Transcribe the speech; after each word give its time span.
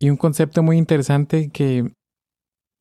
Y 0.00 0.08
un 0.08 0.16
concepto 0.16 0.62
muy 0.62 0.78
interesante 0.78 1.50
que, 1.50 1.92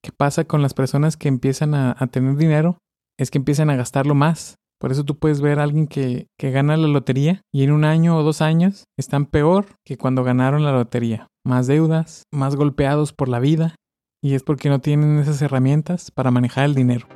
que 0.01 0.11
pasa 0.11 0.45
con 0.45 0.61
las 0.61 0.73
personas 0.73 1.17
que 1.17 1.27
empiezan 1.27 1.75
a, 1.75 1.95
tener 2.07 2.37
dinero 2.37 2.77
es 3.17 3.29
que 3.29 3.37
empiezan 3.37 3.69
a 3.69 3.75
gastarlo 3.75 4.15
más. 4.15 4.55
Por 4.79 4.93
eso 4.93 5.03
tú 5.03 5.17
puedes 5.17 5.41
ver 5.41 5.59
a 5.59 5.63
alguien 5.63 5.87
que, 5.87 6.27
que 6.39 6.51
gana 6.51 6.77
la 6.77 6.87
lotería 6.87 7.41
y 7.53 7.63
en 7.63 7.71
un 7.71 7.83
año 7.83 8.17
o 8.17 8.23
dos 8.23 8.41
años 8.41 8.85
están 8.97 9.25
peor 9.25 9.65
que 9.85 9.97
cuando 9.97 10.23
ganaron 10.23 10.63
la 10.63 10.71
lotería. 10.71 11.27
Más 11.45 11.67
deudas, 11.67 12.23
más 12.31 12.55
golpeados 12.55 13.11
por 13.11 13.27
la 13.27 13.39
vida 13.39 13.75
y 14.23 14.35
es 14.35 14.43
porque 14.43 14.69
no 14.69 14.79
tienen 14.79 15.19
esas 15.19 15.41
herramientas 15.41 16.11
para 16.11 16.31
manejar 16.31 16.65
el 16.65 16.75
dinero. 16.75 17.07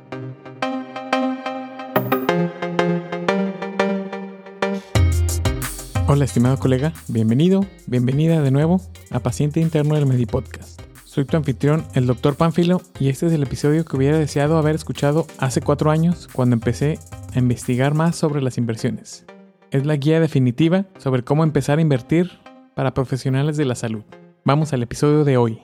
Hola 6.14 6.26
estimado 6.26 6.56
colega, 6.60 6.92
bienvenido, 7.08 7.66
bienvenida 7.88 8.40
de 8.40 8.52
nuevo 8.52 8.80
a 9.10 9.18
Paciente 9.18 9.58
Interno 9.58 9.96
del 9.96 10.06
Medipodcast. 10.06 10.80
Soy 11.02 11.24
tu 11.24 11.36
anfitrión, 11.36 11.84
el 11.94 12.06
Dr. 12.06 12.36
Panfilo, 12.36 12.80
y 13.00 13.08
este 13.08 13.26
es 13.26 13.32
el 13.32 13.42
episodio 13.42 13.84
que 13.84 13.96
hubiera 13.96 14.16
deseado 14.16 14.56
haber 14.56 14.76
escuchado 14.76 15.26
hace 15.38 15.60
cuatro 15.60 15.90
años 15.90 16.28
cuando 16.32 16.54
empecé 16.54 17.00
a 17.34 17.40
investigar 17.40 17.94
más 17.94 18.14
sobre 18.14 18.42
las 18.42 18.58
inversiones. 18.58 19.26
Es 19.72 19.86
la 19.86 19.96
guía 19.96 20.20
definitiva 20.20 20.84
sobre 20.98 21.24
cómo 21.24 21.42
empezar 21.42 21.78
a 21.78 21.82
invertir 21.82 22.30
para 22.76 22.94
profesionales 22.94 23.56
de 23.56 23.64
la 23.64 23.74
salud. 23.74 24.04
Vamos 24.44 24.72
al 24.72 24.84
episodio 24.84 25.24
de 25.24 25.36
hoy. 25.36 25.62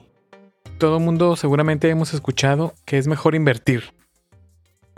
Todo 0.79 0.99
mundo 0.99 1.37
seguramente 1.37 1.87
hemos 1.87 2.13
escuchado 2.13 2.73
que 2.83 2.97
es 2.97 3.07
mejor 3.07 3.35
invertir. 3.35 3.83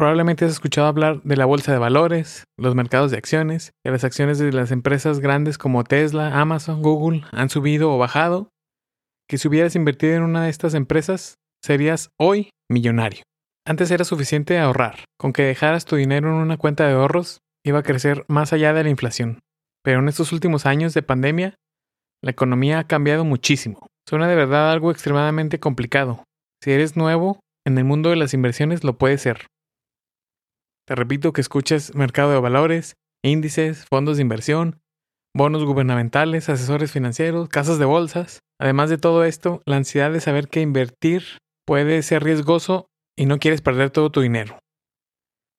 Probablemente 0.03 0.43
has 0.43 0.51
escuchado 0.51 0.87
hablar 0.87 1.21
de 1.23 1.37
la 1.37 1.45
bolsa 1.45 1.71
de 1.71 1.77
valores, 1.77 2.43
los 2.57 2.75
mercados 2.75 3.09
de 3.09 3.15
acciones, 3.15 3.71
que 3.85 3.89
las 3.89 4.03
acciones 4.03 4.37
de 4.37 4.51
las 4.51 4.71
empresas 4.71 5.21
grandes 5.21 5.57
como 5.57 5.85
Tesla, 5.85 6.41
Amazon, 6.41 6.81
Google 6.81 7.23
han 7.31 7.47
subido 7.47 7.89
o 7.89 7.97
bajado, 7.97 8.49
que 9.29 9.37
si 9.37 9.47
hubieras 9.47 9.77
invertido 9.77 10.15
en 10.15 10.23
una 10.23 10.43
de 10.43 10.49
estas 10.49 10.73
empresas, 10.73 11.35
serías 11.63 12.09
hoy 12.19 12.49
millonario. 12.69 13.23
Antes 13.65 13.91
era 13.91 14.03
suficiente 14.03 14.59
ahorrar, 14.59 15.05
con 15.17 15.31
que 15.31 15.43
dejaras 15.43 15.85
tu 15.85 15.95
dinero 15.95 16.27
en 16.27 16.35
una 16.35 16.57
cuenta 16.57 16.85
de 16.85 16.95
ahorros, 16.95 17.39
iba 17.65 17.79
a 17.79 17.83
crecer 17.83 18.25
más 18.27 18.51
allá 18.51 18.73
de 18.73 18.83
la 18.83 18.89
inflación. 18.89 19.39
Pero 19.85 19.99
en 19.99 20.09
estos 20.09 20.33
últimos 20.33 20.65
años 20.65 20.93
de 20.93 21.01
pandemia, 21.01 21.55
la 22.21 22.31
economía 22.31 22.79
ha 22.79 22.87
cambiado 22.87 23.23
muchísimo. 23.23 23.87
Suena 24.05 24.27
de 24.27 24.35
verdad 24.35 24.69
algo 24.69 24.91
extremadamente 24.91 25.61
complicado. 25.61 26.25
Si 26.61 26.71
eres 26.71 26.97
nuevo 26.97 27.39
en 27.65 27.77
el 27.77 27.85
mundo 27.85 28.09
de 28.09 28.17
las 28.17 28.33
inversiones, 28.33 28.83
lo 28.83 28.97
puede 28.97 29.17
ser. 29.17 29.47
Te 30.85 30.95
repito 30.95 31.31
que 31.31 31.41
escuches 31.41 31.95
mercado 31.95 32.31
de 32.31 32.39
valores, 32.39 32.95
índices, 33.23 33.85
fondos 33.89 34.17
de 34.17 34.21
inversión, 34.21 34.81
bonos 35.33 35.63
gubernamentales, 35.63 36.49
asesores 36.49 36.91
financieros, 36.91 37.47
casas 37.47 37.79
de 37.79 37.85
bolsas. 37.85 38.39
Además 38.59 38.89
de 38.89 38.97
todo 38.97 39.23
esto, 39.23 39.61
la 39.65 39.77
ansiedad 39.77 40.11
de 40.11 40.19
saber 40.19 40.49
que 40.49 40.61
invertir 40.61 41.23
puede 41.65 42.01
ser 42.01 42.23
riesgoso 42.23 42.87
y 43.17 43.25
no 43.25 43.39
quieres 43.39 43.61
perder 43.61 43.91
todo 43.91 44.11
tu 44.11 44.21
dinero. 44.21 44.59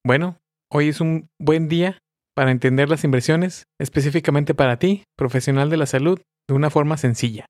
Bueno, 0.07 0.39
hoy 0.71 0.89
es 0.89 1.01
un 1.01 1.29
buen 1.41 1.69
día 1.69 1.99
para 2.37 2.51
entender 2.51 2.91
las 2.91 3.05
inversiones, 3.05 3.65
específicamente 3.81 4.55
para 4.55 4.79
ti, 4.79 5.05
profesional 5.17 5.71
de 5.71 5.77
la 5.79 5.87
salud, 5.87 6.21
de 6.49 6.55
una 6.55 6.69
forma 6.69 6.99
sencilla. 6.99 7.47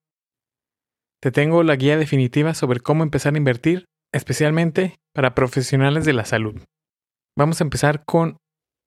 Te 1.21 1.33
tengo 1.33 1.63
la 1.63 1.75
guía 1.75 1.97
definitiva 1.97 2.55
sobre 2.55 2.81
cómo 2.81 3.03
empezar 3.03 3.35
a 3.35 3.39
invertir, 3.39 3.87
especialmente 4.13 4.97
para 5.13 5.35
profesionales 5.35 6.05
de 6.05 6.13
la 6.13 6.25
salud. 6.25 6.61
Vamos 7.37 7.61
a 7.61 7.65
empezar 7.65 8.05
con 8.05 8.37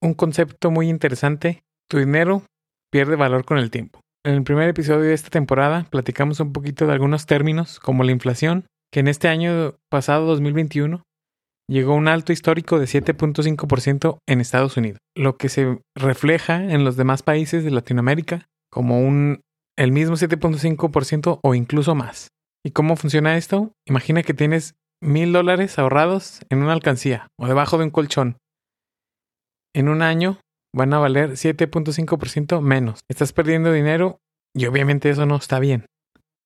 un 0.02 0.14
concepto 0.14 0.72
muy 0.72 0.90
interesante. 0.90 1.64
Tu 1.90 1.98
dinero 1.98 2.44
pierde 2.92 3.18
valor 3.18 3.44
con 3.44 3.58
el 3.58 3.72
tiempo. 3.72 4.00
En 4.26 4.36
el 4.36 4.44
primer 4.44 4.70
episodio 4.70 5.02
de 5.02 5.14
esta 5.14 5.30
temporada 5.30 5.86
platicamos 5.90 6.40
un 6.40 6.54
poquito 6.54 6.88
de 6.88 6.94
algunos 6.94 7.26
términos 7.26 7.80
como 7.80 8.04
la 8.04 8.12
inflación, 8.12 8.66
que 8.92 9.02
en 9.02 9.10
este 9.10 9.28
año 9.28 9.76
pasado 9.90 10.26
2021 10.28 11.04
llegó 11.70 11.94
a 11.94 11.98
un 11.98 12.08
alto 12.08 12.32
histórico 12.32 12.80
de 12.80 12.86
7.5% 12.86 14.20
en 14.28 14.42
Estados 14.42 14.78
Unidos, 14.78 15.00
lo 15.16 15.38
que 15.38 15.50
se 15.50 15.80
refleja 15.96 16.64
en 16.64 16.86
los 16.86 16.96
demás 16.96 17.24
países 17.24 17.66
de 17.66 17.72
Latinoamérica 17.72 18.48
como 18.72 19.02
un 19.02 19.42
el 19.78 19.92
mismo 19.92 20.16
7.5% 20.16 21.40
o 21.44 21.54
incluso 21.54 21.96
más. 21.96 22.30
¿Y 22.66 22.72
cómo 22.72 22.96
funciona 22.96 23.38
esto? 23.38 23.74
Imagina 23.86 24.24
que 24.24 24.34
tienes 24.34 24.76
mil 25.02 25.32
dólares 25.32 25.78
ahorrados 25.78 26.40
en 26.50 26.64
una 26.64 26.74
alcancía 26.74 27.28
o 27.40 27.48
debajo 27.48 27.78
de 27.78 27.86
un 27.86 27.92
colchón. 27.92 28.38
En 29.78 29.90
un 29.90 30.02
año 30.02 30.40
van 30.76 30.92
a 30.96 30.98
valer 30.98 31.34
7.5% 31.34 32.62
menos. 32.62 33.02
Estás 33.08 33.32
perdiendo 33.32 33.72
dinero 33.72 34.18
y 34.56 34.66
obviamente 34.66 35.12
eso 35.12 35.28
no 35.28 35.36
está 35.36 35.60
bien. 35.60 35.86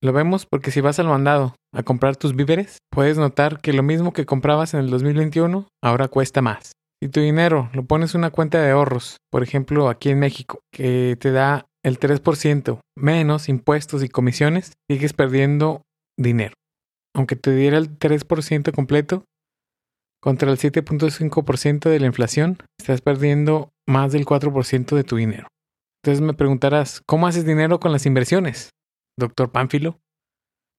Lo 0.03 0.11
vemos 0.11 0.45
porque 0.45 0.69
si 0.69 0.81
vas 0.81 0.99
al 0.99 1.07
mandado 1.07 1.55
a 1.73 1.83
comprar 1.83 2.17
tus 2.17 2.35
víveres, 2.35 2.79
puedes 2.91 3.17
notar 3.17 3.61
que 3.61 3.71
lo 3.71 3.83
mismo 3.83 4.11
que 4.11 4.25
comprabas 4.25 4.73
en 4.73 4.81
el 4.81 4.89
2021 4.89 5.69
ahora 5.81 6.09
cuesta 6.09 6.41
más. 6.41 6.73
Si 7.01 7.07
tu 7.07 7.21
dinero 7.21 7.69
lo 7.73 7.85
pones 7.85 8.13
en 8.13 8.19
una 8.19 8.31
cuenta 8.31 8.61
de 8.61 8.71
ahorros, 8.71 9.15
por 9.31 9.43
ejemplo 9.43 9.87
aquí 9.87 10.09
en 10.09 10.19
México, 10.19 10.59
que 10.69 11.15
te 11.17 11.31
da 11.31 11.67
el 11.85 12.01
3% 12.01 12.81
menos 12.97 13.47
impuestos 13.47 14.03
y 14.03 14.09
comisiones, 14.09 14.73
sigues 14.89 15.13
perdiendo 15.13 15.83
dinero. 16.19 16.53
Aunque 17.15 17.37
te 17.37 17.55
diera 17.55 17.77
el 17.77 17.97
3% 17.97 18.73
completo, 18.73 19.23
contra 20.21 20.51
el 20.51 20.57
7.5% 20.57 21.89
de 21.89 21.99
la 21.99 22.05
inflación, 22.05 22.57
estás 22.79 23.01
perdiendo 23.01 23.71
más 23.87 24.11
del 24.11 24.25
4% 24.25 24.95
de 24.95 25.03
tu 25.03 25.17
dinero. 25.17 25.47
Entonces 26.03 26.21
me 26.21 26.33
preguntarás, 26.33 27.01
¿cómo 27.05 27.27
haces 27.27 27.45
dinero 27.45 27.79
con 27.79 27.91
las 27.91 28.05
inversiones? 28.05 28.69
Doctor 29.17 29.51
Pánfilo. 29.51 29.99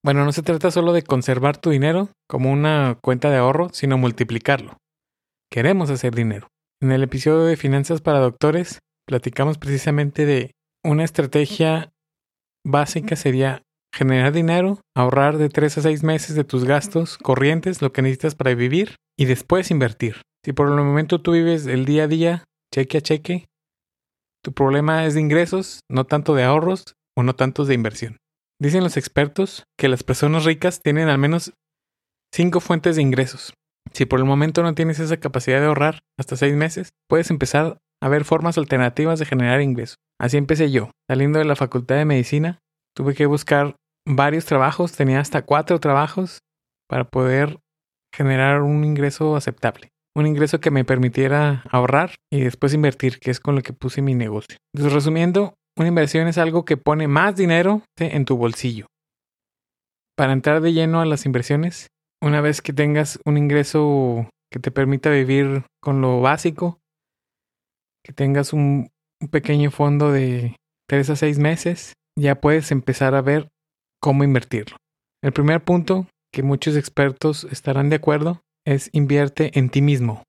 Bueno, 0.04 0.24
no 0.24 0.32
se 0.32 0.42
trata 0.42 0.70
solo 0.70 0.92
de 0.92 1.02
conservar 1.02 1.58
tu 1.58 1.70
dinero 1.70 2.08
como 2.28 2.50
una 2.50 2.98
cuenta 3.00 3.30
de 3.30 3.36
ahorro, 3.36 3.68
sino 3.72 3.98
multiplicarlo. 3.98 4.78
Queremos 5.50 5.90
hacer 5.90 6.14
dinero. 6.14 6.48
En 6.80 6.90
el 6.90 7.04
episodio 7.04 7.44
de 7.44 7.56
Finanzas 7.56 8.00
para 8.00 8.18
Doctores 8.18 8.80
platicamos 9.06 9.58
precisamente 9.58 10.26
de 10.26 10.52
una 10.84 11.04
estrategia 11.04 11.92
básica 12.64 13.14
sería 13.14 13.62
generar 13.92 14.32
dinero, 14.32 14.80
ahorrar 14.96 15.38
de 15.38 15.48
3 15.48 15.78
a 15.78 15.82
6 15.82 16.02
meses 16.02 16.34
de 16.34 16.44
tus 16.44 16.64
gastos 16.64 17.18
corrientes, 17.18 17.82
lo 17.82 17.92
que 17.92 18.02
necesitas 18.02 18.34
para 18.34 18.54
vivir, 18.54 18.96
y 19.18 19.26
después 19.26 19.70
invertir. 19.70 20.22
Si 20.44 20.52
por 20.52 20.68
el 20.68 20.74
momento 20.74 21.20
tú 21.20 21.32
vives 21.32 21.66
el 21.66 21.84
día 21.84 22.04
a 22.04 22.08
día, 22.08 22.44
cheque 22.74 22.98
a 22.98 23.00
cheque, 23.00 23.46
tu 24.42 24.52
problema 24.52 25.04
es 25.04 25.14
de 25.14 25.20
ingresos, 25.20 25.80
no 25.88 26.04
tanto 26.04 26.34
de 26.34 26.42
ahorros 26.42 26.84
o 27.16 27.22
no 27.22 27.36
tanto 27.36 27.64
de 27.64 27.74
inversión. 27.74 28.16
Dicen 28.60 28.82
los 28.82 28.96
expertos 28.96 29.64
que 29.78 29.88
las 29.88 30.02
personas 30.02 30.44
ricas 30.44 30.80
tienen 30.82 31.08
al 31.08 31.18
menos 31.18 31.52
5 32.34 32.60
fuentes 32.60 32.96
de 32.96 33.02
ingresos. 33.02 33.54
Si 33.92 34.06
por 34.06 34.18
el 34.18 34.24
momento 34.24 34.62
no 34.62 34.74
tienes 34.74 34.98
esa 35.00 35.18
capacidad 35.18 35.60
de 35.60 35.66
ahorrar 35.66 36.00
hasta 36.18 36.36
6 36.36 36.54
meses, 36.54 36.90
puedes 37.08 37.30
empezar 37.30 37.78
a 38.00 38.08
ver 38.08 38.24
formas 38.24 38.58
alternativas 38.58 39.18
de 39.18 39.26
generar 39.26 39.60
ingresos. 39.60 39.96
Así 40.18 40.36
empecé 40.36 40.70
yo. 40.70 40.90
Saliendo 41.08 41.38
de 41.38 41.44
la 41.44 41.56
facultad 41.56 41.96
de 41.96 42.04
medicina, 42.04 42.58
tuve 42.96 43.14
que 43.14 43.26
buscar 43.26 43.76
varios 44.06 44.44
trabajos, 44.44 44.92
tenía 44.92 45.20
hasta 45.20 45.42
cuatro 45.42 45.78
trabajos 45.80 46.40
para 46.88 47.04
poder 47.04 47.58
generar 48.14 48.62
un 48.62 48.84
ingreso 48.84 49.36
aceptable. 49.36 49.88
Un 50.14 50.26
ingreso 50.26 50.60
que 50.60 50.70
me 50.70 50.84
permitiera 50.84 51.62
ahorrar 51.70 52.14
y 52.30 52.42
después 52.42 52.74
invertir, 52.74 53.18
que 53.18 53.30
es 53.30 53.40
con 53.40 53.54
lo 53.54 53.62
que 53.62 53.72
puse 53.72 54.02
mi 54.02 54.14
negocio. 54.14 54.58
Entonces, 54.74 54.92
resumiendo, 54.92 55.54
una 55.78 55.88
inversión 55.88 56.28
es 56.28 56.36
algo 56.36 56.64
que 56.64 56.76
pone 56.76 57.08
más 57.08 57.36
dinero 57.36 57.82
en 57.96 58.26
tu 58.26 58.36
bolsillo. 58.36 58.86
Para 60.16 60.34
entrar 60.34 60.60
de 60.60 60.74
lleno 60.74 61.00
a 61.00 61.06
las 61.06 61.24
inversiones, 61.24 61.88
una 62.22 62.42
vez 62.42 62.60
que 62.60 62.74
tengas 62.74 63.18
un 63.24 63.38
ingreso 63.38 64.28
que 64.52 64.58
te 64.58 64.70
permita 64.70 65.10
vivir 65.10 65.64
con 65.80 66.02
lo 66.02 66.20
básico, 66.20 66.78
que 68.04 68.12
tengas 68.12 68.52
un, 68.52 68.90
pequeño 69.30 69.70
fondo 69.70 70.10
de 70.10 70.56
3 70.88 71.10
a 71.10 71.16
6 71.16 71.38
meses, 71.38 71.94
ya 72.18 72.40
puedes 72.40 72.72
empezar 72.72 73.14
a 73.14 73.22
ver 73.22 73.48
cómo 74.02 74.24
invertirlo. 74.24 74.76
El 75.22 75.32
primer 75.32 75.62
punto 75.62 76.06
que 76.32 76.42
muchos 76.42 76.76
expertos 76.76 77.44
estarán 77.50 77.88
de 77.88 77.96
acuerdo 77.96 78.40
es 78.66 78.90
invierte 78.92 79.58
en 79.58 79.70
ti 79.70 79.80
mismo. 79.80 80.24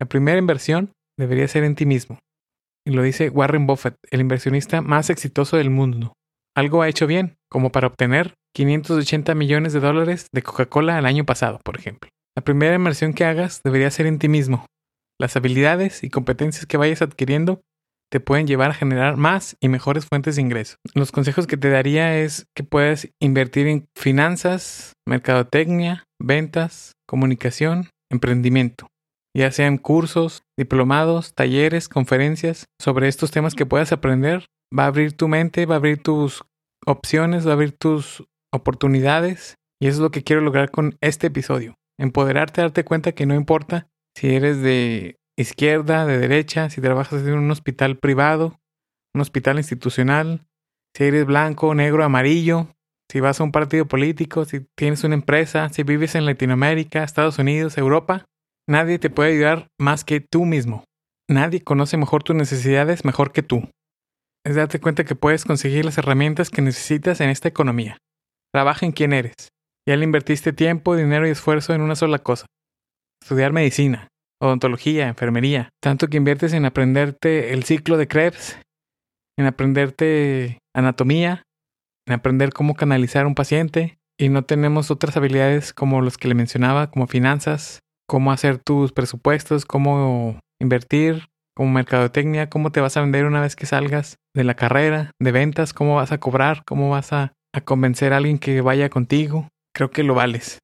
La 0.00 0.08
primera 0.08 0.38
inversión 0.38 0.92
debería 1.18 1.48
ser 1.48 1.64
en 1.64 1.74
ti 1.74 1.86
mismo. 1.86 2.18
Y 2.86 2.92
lo 2.92 3.02
dice 3.02 3.30
Warren 3.30 3.66
Buffett, 3.66 3.96
el 4.10 4.20
inversionista 4.20 4.80
más 4.80 5.10
exitoso 5.10 5.56
del 5.56 5.70
mundo. 5.70 6.14
Algo 6.56 6.82
ha 6.82 6.88
hecho 6.88 7.06
bien, 7.06 7.36
como 7.50 7.70
para 7.70 7.86
obtener 7.86 8.34
580 8.54 9.34
millones 9.34 9.72
de 9.72 9.80
dólares 9.80 10.26
de 10.32 10.42
Coca-Cola 10.42 10.98
el 10.98 11.06
año 11.06 11.24
pasado, 11.24 11.60
por 11.64 11.78
ejemplo. 11.78 12.10
La 12.36 12.42
primera 12.42 12.74
inversión 12.74 13.12
que 13.12 13.24
hagas 13.24 13.62
debería 13.62 13.90
ser 13.90 14.06
en 14.06 14.18
ti 14.18 14.28
mismo. 14.28 14.66
Las 15.20 15.36
habilidades 15.36 16.02
y 16.02 16.10
competencias 16.10 16.66
que 16.66 16.76
vayas 16.76 17.02
adquiriendo 17.02 17.60
te 18.10 18.20
pueden 18.20 18.46
llevar 18.46 18.70
a 18.70 18.74
generar 18.74 19.16
más 19.16 19.56
y 19.60 19.68
mejores 19.68 20.06
fuentes 20.06 20.36
de 20.36 20.42
ingreso. 20.42 20.76
Los 20.94 21.12
consejos 21.12 21.46
que 21.46 21.56
te 21.56 21.70
daría 21.70 22.18
es 22.18 22.46
que 22.54 22.64
puedas 22.64 23.08
invertir 23.20 23.66
en 23.66 23.86
finanzas, 23.94 24.94
mercadotecnia, 25.06 26.04
ventas, 26.20 26.92
comunicación, 27.06 27.90
emprendimiento, 28.10 28.88
ya 29.36 29.52
sean 29.52 29.78
cursos, 29.78 30.42
diplomados, 30.56 31.34
talleres, 31.34 31.88
conferencias 31.88 32.66
sobre 32.80 33.08
estos 33.08 33.30
temas 33.30 33.54
que 33.54 33.66
puedas 33.66 33.92
aprender. 33.92 34.46
Va 34.76 34.84
a 34.84 34.88
abrir 34.88 35.12
tu 35.12 35.28
mente, 35.28 35.66
va 35.66 35.76
a 35.76 35.78
abrir 35.78 36.02
tus 36.02 36.42
opciones, 36.86 37.46
va 37.46 37.50
a 37.50 37.54
abrir 37.54 37.72
tus 37.72 38.24
oportunidades 38.52 39.54
y 39.80 39.86
eso 39.86 39.98
es 39.98 40.02
lo 40.02 40.10
que 40.10 40.24
quiero 40.24 40.42
lograr 40.42 40.70
con 40.70 40.96
este 41.00 41.28
episodio. 41.28 41.74
Empoderarte, 41.98 42.60
darte 42.60 42.84
cuenta 42.84 43.12
que 43.12 43.26
no 43.26 43.34
importa 43.34 43.88
si 44.16 44.34
eres 44.34 44.60
de 44.60 45.17
izquierda, 45.42 46.04
de 46.04 46.18
derecha, 46.18 46.68
si 46.68 46.80
trabajas 46.80 47.22
en 47.22 47.34
un 47.34 47.50
hospital 47.50 47.96
privado, 47.96 48.60
un 49.14 49.20
hospital 49.20 49.58
institucional, 49.58 50.46
si 50.94 51.04
eres 51.04 51.26
blanco, 51.26 51.74
negro, 51.74 52.04
amarillo, 52.04 52.68
si 53.10 53.20
vas 53.20 53.40
a 53.40 53.44
un 53.44 53.52
partido 53.52 53.86
político, 53.86 54.44
si 54.44 54.66
tienes 54.76 55.04
una 55.04 55.14
empresa, 55.14 55.68
si 55.70 55.82
vives 55.82 56.14
en 56.14 56.26
Latinoamérica, 56.26 57.04
Estados 57.04 57.38
Unidos, 57.38 57.78
Europa, 57.78 58.26
nadie 58.68 58.98
te 58.98 59.10
puede 59.10 59.32
ayudar 59.32 59.68
más 59.78 60.04
que 60.04 60.20
tú 60.20 60.44
mismo. 60.44 60.84
Nadie 61.28 61.62
conoce 61.62 61.96
mejor 61.96 62.22
tus 62.22 62.34
necesidades 62.34 63.04
mejor 63.04 63.32
que 63.32 63.42
tú. 63.42 63.70
Es 64.44 64.56
darte 64.56 64.80
cuenta 64.80 65.04
que 65.04 65.14
puedes 65.14 65.44
conseguir 65.44 65.84
las 65.84 65.98
herramientas 65.98 66.50
que 66.50 66.62
necesitas 66.62 67.20
en 67.20 67.30
esta 67.30 67.48
economía. 67.48 67.98
Trabaja 68.52 68.86
en 68.86 68.92
quién 68.92 69.12
eres. 69.12 69.34
Ya 69.86 69.96
le 69.96 70.04
invertiste 70.04 70.52
tiempo, 70.52 70.96
dinero 70.96 71.26
y 71.26 71.30
esfuerzo 71.30 71.74
en 71.74 71.80
una 71.80 71.96
sola 71.96 72.18
cosa. 72.18 72.46
Estudiar 73.22 73.52
medicina, 73.52 74.08
odontología, 74.40 75.08
enfermería. 75.08 75.70
Tanto 75.82 76.08
que 76.08 76.16
inviertes 76.16 76.52
en 76.52 76.64
aprenderte 76.64 77.52
el 77.52 77.64
ciclo 77.64 77.96
de 77.96 78.08
Krebs, 78.08 78.58
en 79.36 79.46
aprenderte 79.46 80.58
anatomía, 80.74 81.42
en 82.06 82.14
aprender 82.14 82.52
cómo 82.52 82.74
canalizar 82.74 83.26
un 83.26 83.34
paciente 83.34 83.98
y 84.18 84.28
no 84.28 84.42
tenemos 84.42 84.90
otras 84.90 85.16
habilidades 85.16 85.72
como 85.72 86.00
los 86.00 86.18
que 86.18 86.28
le 86.28 86.34
mencionaba, 86.34 86.90
como 86.90 87.06
finanzas, 87.06 87.80
cómo 88.08 88.32
hacer 88.32 88.58
tus 88.58 88.92
presupuestos, 88.92 89.64
cómo 89.64 90.40
invertir, 90.60 91.28
como 91.54 91.70
mercadotecnia, 91.70 92.48
cómo 92.48 92.72
te 92.72 92.80
vas 92.80 92.96
a 92.96 93.00
vender 93.00 93.26
una 93.26 93.40
vez 93.40 93.56
que 93.56 93.66
salgas 93.66 94.16
de 94.34 94.44
la 94.44 94.54
carrera, 94.54 95.10
de 95.20 95.32
ventas, 95.32 95.72
cómo 95.72 95.96
vas 95.96 96.12
a 96.12 96.18
cobrar, 96.18 96.64
cómo 96.64 96.90
vas 96.90 97.12
a, 97.12 97.32
a 97.52 97.60
convencer 97.60 98.12
a 98.12 98.18
alguien 98.18 98.38
que 98.38 98.60
vaya 98.60 98.88
contigo. 98.88 99.48
Creo 99.74 99.90
que 99.90 100.02
lo 100.02 100.14
vales. 100.14 100.58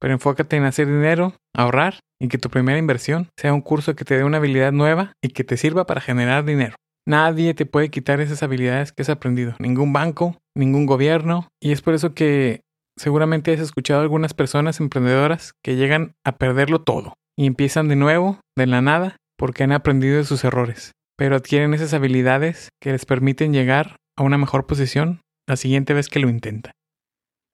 Pero 0.00 0.14
enfócate 0.14 0.56
en 0.56 0.64
hacer 0.64 0.86
dinero, 0.86 1.34
ahorrar 1.54 2.00
y 2.20 2.28
que 2.28 2.38
tu 2.38 2.50
primera 2.50 2.78
inversión 2.78 3.28
sea 3.38 3.52
un 3.52 3.60
curso 3.60 3.94
que 3.96 4.04
te 4.04 4.16
dé 4.16 4.24
una 4.24 4.38
habilidad 4.38 4.72
nueva 4.72 5.12
y 5.22 5.28
que 5.28 5.44
te 5.44 5.56
sirva 5.56 5.86
para 5.86 6.00
generar 6.00 6.44
dinero. 6.44 6.74
Nadie 7.06 7.54
te 7.54 7.66
puede 7.66 7.88
quitar 7.88 8.20
esas 8.20 8.42
habilidades 8.42 8.92
que 8.92 9.02
has 9.02 9.10
aprendido. 9.10 9.54
Ningún 9.60 9.92
banco, 9.92 10.36
ningún 10.56 10.86
gobierno. 10.86 11.48
Y 11.62 11.72
es 11.72 11.80
por 11.80 11.94
eso 11.94 12.14
que 12.14 12.62
seguramente 12.96 13.52
has 13.52 13.60
escuchado 13.60 14.00
a 14.00 14.02
algunas 14.02 14.34
personas 14.34 14.80
emprendedoras 14.80 15.52
que 15.62 15.76
llegan 15.76 16.14
a 16.24 16.32
perderlo 16.32 16.82
todo 16.82 17.14
y 17.38 17.46
empiezan 17.46 17.88
de 17.88 17.96
nuevo, 17.96 18.40
de 18.56 18.66
la 18.66 18.80
nada, 18.80 19.16
porque 19.38 19.62
han 19.62 19.72
aprendido 19.72 20.16
de 20.16 20.24
sus 20.24 20.42
errores. 20.44 20.92
Pero 21.16 21.36
adquieren 21.36 21.74
esas 21.74 21.94
habilidades 21.94 22.70
que 22.80 22.92
les 22.92 23.06
permiten 23.06 23.52
llegar 23.52 23.96
a 24.16 24.22
una 24.22 24.38
mejor 24.38 24.66
posición 24.66 25.20
la 25.46 25.56
siguiente 25.56 25.94
vez 25.94 26.08
que 26.08 26.18
lo 26.18 26.28
intentan. 26.28 26.72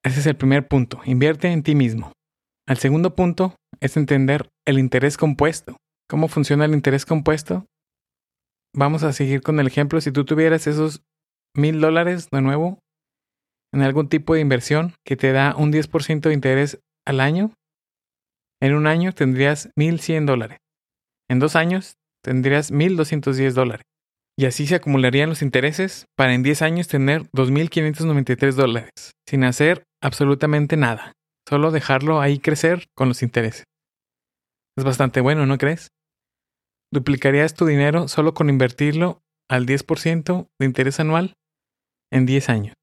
Ese 0.05 0.21
es 0.21 0.27
el 0.27 0.37
primer 0.37 0.67
punto. 0.67 1.00
Invierte 1.05 1.49
en 1.49 1.62
ti 1.62 1.75
mismo. 1.75 2.12
El 2.72 2.78
segundo 2.78 3.14
punto 3.14 3.54
es 3.80 3.98
entender 3.98 4.48
el 4.66 4.78
interés 4.78 5.19
compuesto. 5.19 5.76
¿Cómo 6.08 6.26
funciona 6.28 6.64
el 6.64 6.72
interés 6.72 7.04
compuesto? 7.04 7.66
vamos 8.74 9.02
a 9.02 9.12
seguir 9.12 9.42
con 9.42 9.60
el 9.60 9.66
ejemplo. 9.66 10.00
Si 10.00 10.10
tú 10.10 10.24
tuvieras 10.24 10.66
esos 10.66 11.02
mil 11.54 11.82
dólares 11.82 12.30
de 12.30 12.40
nuevo 12.40 12.78
en 13.74 13.82
algún 13.82 14.08
tipo 14.08 14.32
de 14.32 14.40
inversión 14.40 14.94
que 15.04 15.16
te 15.16 15.32
da 15.32 15.54
un 15.54 15.70
10% 15.70 16.20
de 16.22 16.32
interés 16.32 16.80
al 17.06 17.20
año, 17.20 17.52
en 18.62 18.74
un 18.74 18.86
año 18.86 19.12
tendrías 19.12 19.69
1.100 19.78 20.24
dólares. 20.24 20.56
En 21.28 21.40
dos 21.40 21.56
años 21.56 21.96
tendrías 22.24 22.72
1.210 22.72 23.52
dólares. 23.52 23.84
Y 24.38 24.46
así 24.46 24.66
se 24.66 24.76
acumularían 24.76 25.28
los 25.28 25.42
intereses 25.42 26.06
para 26.16 26.32
en 26.32 26.42
10 26.42 26.62
años 26.62 26.88
tener 26.88 27.24
2.593 27.32 28.54
dólares, 28.54 29.12
sin 29.28 29.44
hacer 29.44 29.84
absolutamente 30.02 30.78
nada, 30.78 31.12
solo 31.49 31.71
dejarlo 31.71 32.21
ahí 32.21 32.39
crecer 32.39 32.87
con 32.94 33.09
los 33.09 33.23
intereses. 33.23 33.65
Es 34.77 34.85
bastante 34.85 35.21
bueno, 35.21 35.47
¿no 35.47 35.59
crees? 35.59 35.89
duplicarías 36.93 37.55
tu 37.55 37.65
dinero 37.65 38.06
solo 38.06 38.35
con 38.35 38.50
invertirlo 38.50 39.23
al 39.50 39.67
10% 39.67 40.49
de 40.61 40.67
interés 40.67 41.00
anual 41.00 41.35
en 42.12 42.27
10 42.27 42.49
años. 42.50 42.75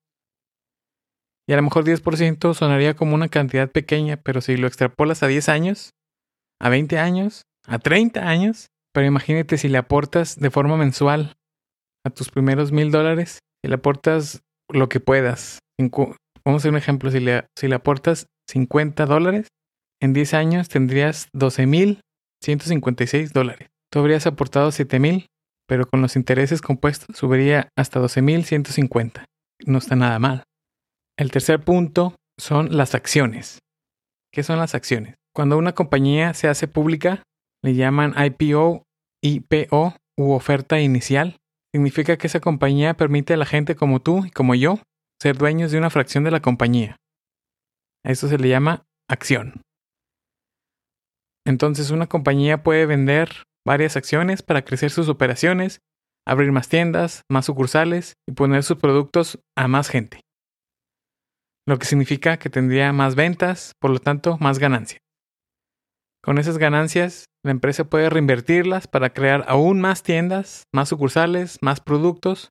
Y 1.47 1.53
a 1.53 1.55
lo 1.55 1.63
mejor 1.63 1.85
10% 1.85 2.53
sonaría 2.53 2.95
como 2.95 3.15
una 3.15 3.29
cantidad 3.29 3.71
pequeña, 3.71 4.17
pero 4.17 4.41
si 4.41 4.57
lo 4.57 4.67
extrapolas 4.67 5.23
a 5.23 5.27
10 5.27 5.49
años, 5.49 5.91
a 6.59 6.69
20 6.69 6.99
años, 6.99 7.43
a 7.65 7.79
30 7.79 8.27
años, 8.27 8.67
pero 8.93 9.07
imagínate 9.07 9.57
si 9.57 9.69
le 9.69 9.77
aportas 9.77 10.39
de 10.39 10.49
forma 10.49 10.75
mensual 10.75 11.37
a 12.05 12.09
tus 12.09 12.29
primeros 12.29 12.71
mil 12.71 12.91
dólares, 12.91 13.39
si 13.63 13.69
le 13.69 13.75
aportas 13.75 14.41
lo 14.69 14.89
que 14.89 14.99
puedas. 14.99 15.59
Vamos 15.79 16.17
a 16.45 16.55
hacer 16.55 16.71
un 16.71 16.77
ejemplo, 16.77 17.11
si 17.11 17.19
le, 17.19 17.45
si 17.57 17.67
le 17.67 17.75
aportas 17.75 18.27
50 18.49 19.05
dólares, 19.05 19.47
en 20.01 20.13
10 20.13 20.33
años 20.33 20.69
tendrías 20.69 21.27
12 21.33 21.67
mil 21.67 22.01
156 22.41 23.33
dólares. 23.33 23.69
Tú 23.91 23.99
habrías 23.99 24.25
aportado 24.25 24.71
7000, 24.71 25.27
pero 25.67 25.85
con 25.85 26.01
los 26.01 26.15
intereses 26.15 26.61
compuestos 26.61 27.15
subiría 27.15 27.69
hasta 27.75 27.99
12150. 27.99 29.25
No 29.65 29.77
está 29.77 29.95
nada 29.95 30.17
mal. 30.19 30.43
El 31.17 31.31
tercer 31.31 31.59
punto 31.63 32.15
son 32.39 32.75
las 32.75 32.95
acciones. 32.95 33.59
¿Qué 34.31 34.43
son 34.43 34.57
las 34.57 34.73
acciones? 34.73 35.15
Cuando 35.35 35.57
una 35.57 35.73
compañía 35.73 36.33
se 36.33 36.47
hace 36.47 36.67
pública, 36.67 37.23
le 37.61 37.75
llaman 37.75 38.15
IPO, 38.17 38.83
IPO 39.21 39.95
u 40.17 40.31
oferta 40.31 40.79
inicial. 40.79 41.37
Significa 41.73 42.17
que 42.17 42.27
esa 42.27 42.39
compañía 42.39 42.95
permite 42.95 43.33
a 43.33 43.37
la 43.37 43.45
gente 43.45 43.75
como 43.75 43.99
tú 43.99 44.25
y 44.25 44.31
como 44.31 44.55
yo 44.55 44.79
ser 45.21 45.37
dueños 45.37 45.71
de 45.71 45.77
una 45.77 45.89
fracción 45.89 46.23
de 46.23 46.31
la 46.31 46.41
compañía. 46.41 46.95
A 48.09 48.11
eso 48.11 48.27
se 48.27 48.39
le 48.39 48.49
llama 48.49 48.87
acción. 49.07 49.61
Entonces 51.45 51.91
una 51.91 52.07
compañía 52.07 52.63
puede 52.63 52.87
vender 52.87 53.43
varias 53.63 53.97
acciones 53.97 54.41
para 54.41 54.65
crecer 54.65 54.89
sus 54.89 55.09
operaciones, 55.09 55.77
abrir 56.25 56.51
más 56.51 56.69
tiendas, 56.69 57.21
más 57.29 57.45
sucursales 57.45 58.15
y 58.27 58.31
poner 58.31 58.63
sus 58.63 58.77
productos 58.77 59.39
a 59.55 59.67
más 59.67 59.89
gente. 59.89 60.21
Lo 61.67 61.77
que 61.77 61.85
significa 61.85 62.37
que 62.37 62.49
tendría 62.49 62.91
más 62.93 63.13
ventas, 63.13 63.73
por 63.79 63.91
lo 63.91 63.99
tanto, 63.99 64.39
más 64.39 64.57
ganancias. 64.57 65.01
Con 66.23 66.39
esas 66.39 66.57
ganancias, 66.57 67.25
la 67.45 67.51
empresa 67.51 67.91
puede 67.91 68.09
reinvertirlas 68.09 68.87
para 68.87 69.13
crear 69.13 69.45
aún 69.47 69.81
más 69.81 70.01
tiendas, 70.01 70.63
más 70.73 70.89
sucursales, 70.89 71.59
más 71.61 71.79
productos 71.79 72.49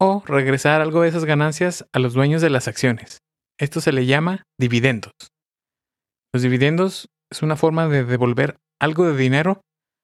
o 0.00 0.24
regresar 0.26 0.80
algo 0.80 1.02
de 1.02 1.10
esas 1.10 1.26
ganancias 1.26 1.86
a 1.92 2.00
los 2.00 2.12
dueños 2.12 2.42
de 2.42 2.50
las 2.50 2.66
acciones. 2.66 3.23
Esto 3.58 3.80
se 3.80 3.92
le 3.92 4.06
llama 4.06 4.42
dividendos. 4.58 5.12
Los 6.32 6.42
dividendos 6.42 7.08
es 7.30 7.42
una 7.42 7.54
forma 7.54 7.88
de 7.88 8.04
devolver 8.04 8.56
algo 8.80 9.06
de 9.06 9.16
dinero 9.16 9.60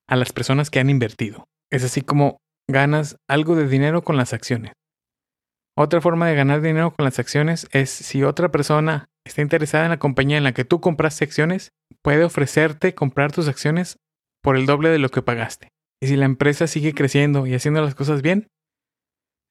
a 0.09 0.16
las 0.16 0.33
personas 0.33 0.71
que 0.71 0.78
han 0.78 0.90
invertido. 0.90 1.45
Es 1.71 1.83
así 1.83 2.02
como 2.02 2.38
ganas 2.69 3.16
algo 3.28 3.57
de 3.57 3.66
dinero 3.66 4.02
con 4.02 4.16
las 4.16 4.33
acciones. 4.33 4.73
Otra 5.76 6.00
forma 6.00 6.28
de 6.28 6.37
ganar 6.37 6.61
dinero 6.61 6.92
con 6.92 7.04
las 7.04 7.19
acciones 7.19 7.66
es 7.73 7.90
si 7.90 8.23
otra 8.23 8.50
persona 8.50 9.09
está 9.26 9.42
interesada 9.42 9.85
en 9.85 9.90
la 9.90 9.99
compañía 9.99 10.38
en 10.38 10.45
la 10.45 10.52
que 10.52 10.64
tú 10.64 10.80
compraste 10.80 11.25
acciones, 11.25 11.71
puede 12.02 12.25
ofrecerte 12.25 12.95
comprar 12.95 13.33
tus 13.33 13.49
acciones 13.49 13.97
por 14.42 14.57
el 14.57 14.66
doble 14.66 14.90
de 14.90 14.99
lo 14.99 15.09
que 15.09 15.23
pagaste. 15.23 15.69
Y 16.00 16.07
si 16.07 16.16
la 16.16 16.25
empresa 16.25 16.66
sigue 16.66 16.95
creciendo 16.95 17.47
y 17.47 17.54
haciendo 17.54 17.83
las 17.83 17.95
cosas 17.95 18.23
bien, 18.23 18.49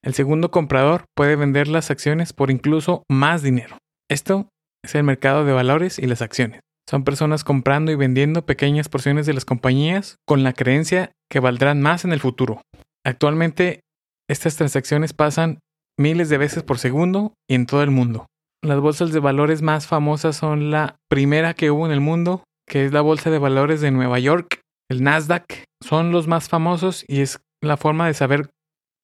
el 0.02 0.14
segundo 0.14 0.50
comprador 0.50 1.04
puede 1.14 1.36
vender 1.36 1.68
las 1.68 1.90
acciones 1.90 2.32
por 2.32 2.50
incluso 2.50 3.04
más 3.08 3.42
dinero. 3.42 3.76
Esto 4.10 4.48
es 4.84 4.96
el 4.96 5.04
mercado 5.04 5.44
de 5.44 5.52
valores 5.52 6.00
y 6.00 6.06
las 6.06 6.20
acciones. 6.20 6.60
Son 6.88 7.04
personas 7.04 7.44
comprando 7.44 7.92
y 7.92 7.94
vendiendo 7.94 8.44
pequeñas 8.44 8.88
porciones 8.88 9.24
de 9.24 9.34
las 9.34 9.44
compañías 9.44 10.16
con 10.26 10.42
la 10.42 10.52
creencia 10.52 11.12
que 11.30 11.38
valdrán 11.38 11.80
más 11.80 12.04
en 12.04 12.12
el 12.12 12.18
futuro. 12.18 12.60
Actualmente, 13.06 13.82
estas 14.28 14.56
transacciones 14.56 15.12
pasan 15.12 15.60
miles 15.96 16.28
de 16.28 16.38
veces 16.38 16.64
por 16.64 16.78
segundo 16.78 17.34
y 17.48 17.54
en 17.54 17.66
todo 17.66 17.84
el 17.84 17.92
mundo. 17.92 18.26
Las 18.64 18.80
bolsas 18.80 19.12
de 19.12 19.20
valores 19.20 19.62
más 19.62 19.86
famosas 19.86 20.34
son 20.34 20.72
la 20.72 20.96
primera 21.08 21.54
que 21.54 21.70
hubo 21.70 21.86
en 21.86 21.92
el 21.92 22.00
mundo, 22.00 22.42
que 22.66 22.84
es 22.84 22.92
la 22.92 23.02
Bolsa 23.02 23.30
de 23.30 23.38
Valores 23.38 23.80
de 23.80 23.92
Nueva 23.92 24.18
York, 24.18 24.60
el 24.90 25.04
Nasdaq. 25.04 25.64
Son 25.80 26.10
los 26.10 26.26
más 26.26 26.48
famosos 26.48 27.04
y 27.06 27.20
es 27.20 27.38
la 27.62 27.76
forma 27.76 28.08
de 28.08 28.14
saber 28.14 28.50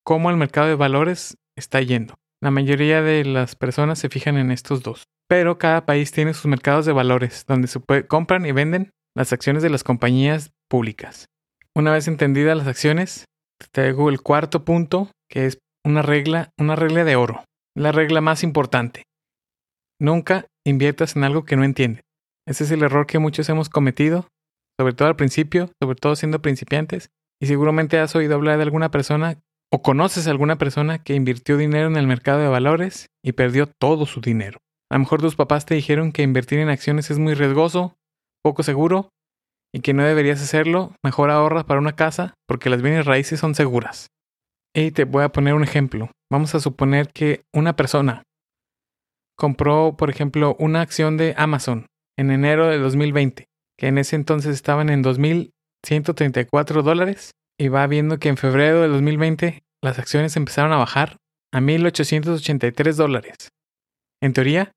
cómo 0.04 0.30
el 0.30 0.36
mercado 0.36 0.66
de 0.66 0.75
valores 0.75 1.36
está 1.56 1.80
yendo. 1.80 2.16
La 2.46 2.52
mayoría 2.52 3.02
de 3.02 3.24
las 3.24 3.56
personas 3.56 3.98
se 3.98 4.08
fijan 4.08 4.36
en 4.36 4.52
estos 4.52 4.84
dos 4.84 5.02
pero 5.28 5.58
cada 5.58 5.84
país 5.84 6.12
tiene 6.12 6.32
sus 6.32 6.46
mercados 6.46 6.86
de 6.86 6.92
valores, 6.92 7.44
donde 7.48 7.66
se 7.66 7.80
compran 8.06 8.46
y 8.46 8.52
venden 8.52 8.92
las 9.16 9.32
acciones 9.32 9.64
de 9.64 9.70
las 9.70 9.82
compañías 9.82 10.52
públicas. 10.70 11.26
Una 11.74 11.90
vez 11.90 12.06
entendidas 12.06 12.56
las 12.56 12.68
acciones, 12.68 13.24
te 13.58 13.66
traigo 13.72 14.08
el 14.08 14.20
cuarto 14.20 14.64
punto, 14.64 15.10
que 15.28 15.46
es 15.46 15.58
una 15.84 16.02
regla, 16.02 16.50
una 16.56 16.76
regla 16.76 17.02
de 17.02 17.16
oro, 17.16 17.44
la 17.74 17.90
regla 17.90 18.20
más 18.20 18.44
importante. 18.44 19.02
Nunca 20.00 20.46
inviertas 20.64 21.16
en 21.16 21.24
algo 21.24 21.44
que 21.44 21.56
no 21.56 21.64
entiendes. 21.64 22.04
Ese 22.46 22.62
es 22.62 22.70
el 22.70 22.84
error 22.84 23.08
que 23.08 23.18
muchos 23.18 23.48
hemos 23.48 23.68
cometido, 23.68 24.28
sobre 24.78 24.94
todo 24.94 25.08
al 25.08 25.16
principio, 25.16 25.72
sobre 25.82 25.96
todo 25.96 26.14
siendo 26.14 26.40
principiantes, 26.40 27.08
y 27.42 27.46
seguramente 27.46 27.98
has 27.98 28.14
oído 28.14 28.36
hablar 28.36 28.58
de 28.58 28.62
alguna 28.62 28.92
persona 28.92 29.40
¿O 29.73 29.82
conoces 29.82 30.26
a 30.26 30.30
alguna 30.30 30.58
persona 30.58 31.02
que 31.02 31.14
invirtió 31.14 31.56
dinero 31.56 31.88
en 31.88 31.96
el 31.96 32.06
mercado 32.06 32.40
de 32.40 32.49
valores 32.49 33.06
y 33.25 33.32
perdió 33.32 33.66
todo 33.66 34.06
su 34.06 34.20
dinero? 34.20 34.58
A 34.90 34.94
lo 34.94 35.00
mejor 35.00 35.20
tus 35.20 35.35
papás 35.35 35.66
te 35.66 35.75
dijeron 35.75 36.12
que 36.12 36.23
invertir 36.23 36.61
en 36.61 36.68
acciones 36.68 37.11
es 37.11 37.18
muy 37.18 37.35
riesgoso, 37.35 37.96
poco 38.44 38.62
seguro, 38.62 39.11
y 39.75 39.80
que 39.80 39.92
no 39.92 40.04
deberías 40.04 40.40
hacerlo, 40.40 40.94
mejor 41.02 41.30
ahorra 41.30 41.64
para 41.64 41.80
una 41.80 41.96
casa 41.96 42.35
porque 42.46 42.70
las 42.70 42.80
bienes 42.80 43.06
raíces 43.06 43.40
son 43.40 43.54
seguras. 43.54 44.06
Y 44.75 44.92
te 44.92 45.04
voy 45.04 45.25
a 45.25 45.30
poner 45.30 45.54
un 45.54 45.64
ejemplo. 45.64 46.11
Vamos 46.30 46.54
a 46.54 46.61
suponer 46.61 47.08
que 47.12 47.42
una 47.52 47.75
persona 47.75 48.23
compró, 49.37 49.96
por 49.96 50.11
ejemplo, 50.11 50.56
una 50.58 50.80
acción 50.80 51.16
de 51.16 51.35
Amazon 51.37 51.87
en 52.16 52.30
enero 52.30 52.68
de 52.68 52.78
2020, 52.78 53.46
que 53.76 53.87
en 53.88 53.99
ese 53.99 54.16
entonces 54.16 54.54
estaban 54.54 54.90
en 54.90 55.02
2.134 55.02 56.82
dólares, 56.82 57.32
y 57.58 57.68
va 57.68 57.86
viendo 57.86 58.18
que 58.18 58.28
en 58.28 58.36
febrero 58.36 58.82
de 58.82 58.88
2020 58.88 59.62
las 59.82 59.98
acciones 59.98 60.36
empezaron 60.36 60.72
a 60.72 60.78
bajar 60.78 61.16
a 61.52 61.60
1.883 61.60 62.94
dólares. 62.94 63.36
En 64.22 64.32
teoría, 64.32 64.72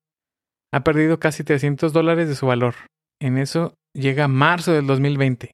ha 0.74 0.84
perdido 0.84 1.20
casi 1.20 1.44
300 1.44 1.94
dólares 1.94 2.28
de 2.28 2.36
su 2.36 2.46
valor. 2.46 2.76
En 3.22 3.38
eso 3.38 3.74
llega 3.94 4.28
marzo 4.28 4.72
del 4.72 4.88
2020, 4.88 5.52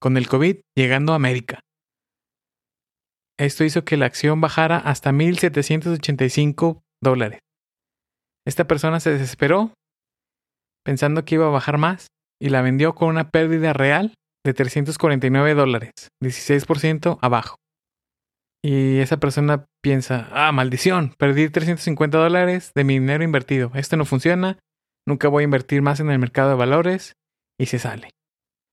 con 0.00 0.16
el 0.16 0.28
COVID 0.28 0.60
llegando 0.76 1.12
a 1.12 1.16
América. 1.16 1.60
Esto 3.38 3.64
hizo 3.64 3.84
que 3.84 3.96
la 3.96 4.06
acción 4.06 4.40
bajara 4.40 4.78
hasta 4.78 5.12
1.785 5.12 6.80
dólares. 7.02 7.40
Esta 8.46 8.66
persona 8.66 9.00
se 9.00 9.10
desesperó 9.10 9.72
pensando 10.84 11.24
que 11.24 11.36
iba 11.36 11.46
a 11.46 11.50
bajar 11.50 11.78
más 11.78 12.08
y 12.40 12.48
la 12.48 12.62
vendió 12.62 12.94
con 12.94 13.08
una 13.08 13.30
pérdida 13.30 13.72
real 13.72 14.14
de 14.44 14.54
349 14.54 15.54
dólares, 15.54 15.92
16% 16.22 17.18
abajo. 17.20 17.56
Y 18.62 18.98
esa 18.98 19.18
persona 19.18 19.66
piensa, 19.82 20.28
ah, 20.32 20.50
maldición, 20.52 21.14
perdí 21.16 21.48
350 21.48 22.18
dólares 22.18 22.72
de 22.74 22.84
mi 22.84 22.94
dinero 22.94 23.22
invertido, 23.22 23.70
esto 23.74 23.96
no 23.96 24.04
funciona, 24.04 24.58
nunca 25.06 25.28
voy 25.28 25.42
a 25.42 25.44
invertir 25.44 25.80
más 25.82 26.00
en 26.00 26.10
el 26.10 26.18
mercado 26.18 26.50
de 26.50 26.56
valores 26.56 27.14
y 27.58 27.66
se 27.66 27.78
sale. 27.78 28.10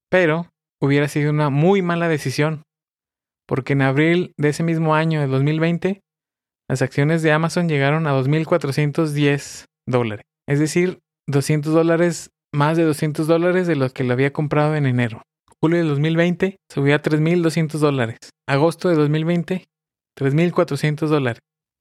Pero 0.10 0.52
hubiera 0.82 1.08
sido 1.08 1.32
una 1.32 1.50
muy 1.50 1.82
mala 1.82 2.08
decisión, 2.08 2.64
porque 3.48 3.74
en 3.74 3.84
abril 3.84 4.34
de 4.38 4.50
ese 4.50 4.64
mismo 4.64 4.96
año, 4.96 5.22
de 5.22 5.28
2020, 5.28 6.02
las 6.68 6.82
acciones 6.82 7.22
de 7.22 7.32
Amazon 7.32 7.70
llegaron 7.70 8.08
a 8.08 8.14
2.410 8.14 9.66
dólares, 9.88 10.26
es 10.48 10.60
decir, 10.60 11.00
200 11.28 11.74
dólares, 11.74 12.32
más 12.54 12.78
de 12.78 12.84
200 12.84 13.28
dólares 13.28 13.68
de 13.68 13.76
los 13.76 13.94
que 13.94 14.04
lo 14.04 14.14
había 14.14 14.34
comprado 14.34 14.76
en 14.76 14.88
enero. 14.88 15.22
Julio 15.66 15.80
de 15.80 15.90
2020 15.90 16.58
subió 16.72 16.94
a 16.94 17.02
3.200 17.02 17.80
dólares. 17.80 18.18
Agosto 18.48 18.88
de 18.88 18.94
2020 18.98 19.66
3.400 20.16 21.08
dólares. 21.08 21.40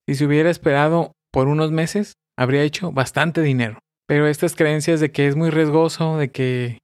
Si 0.09 0.15
se 0.15 0.25
hubiera 0.25 0.49
esperado 0.49 1.13
por 1.31 1.49
unos 1.49 1.71
meses, 1.71 2.15
habría 2.39 2.63
hecho 2.63 2.93
bastante 2.93 3.43
dinero. 3.43 3.79
Pero 4.09 4.27
estas 4.27 4.55
creencias 4.55 5.01
de 5.01 5.13
que 5.13 5.29
es 5.29 5.37
muy 5.37 5.51
riesgoso, 5.51 6.17
de 6.17 6.31
que 6.31 6.79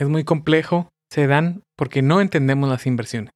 es 0.00 0.08
muy 0.08 0.24
complejo, 0.24 0.88
se 1.12 1.26
dan 1.26 1.64
porque 1.76 2.00
no 2.00 2.22
entendemos 2.22 2.70
las 2.70 2.86
inversiones. 2.86 3.30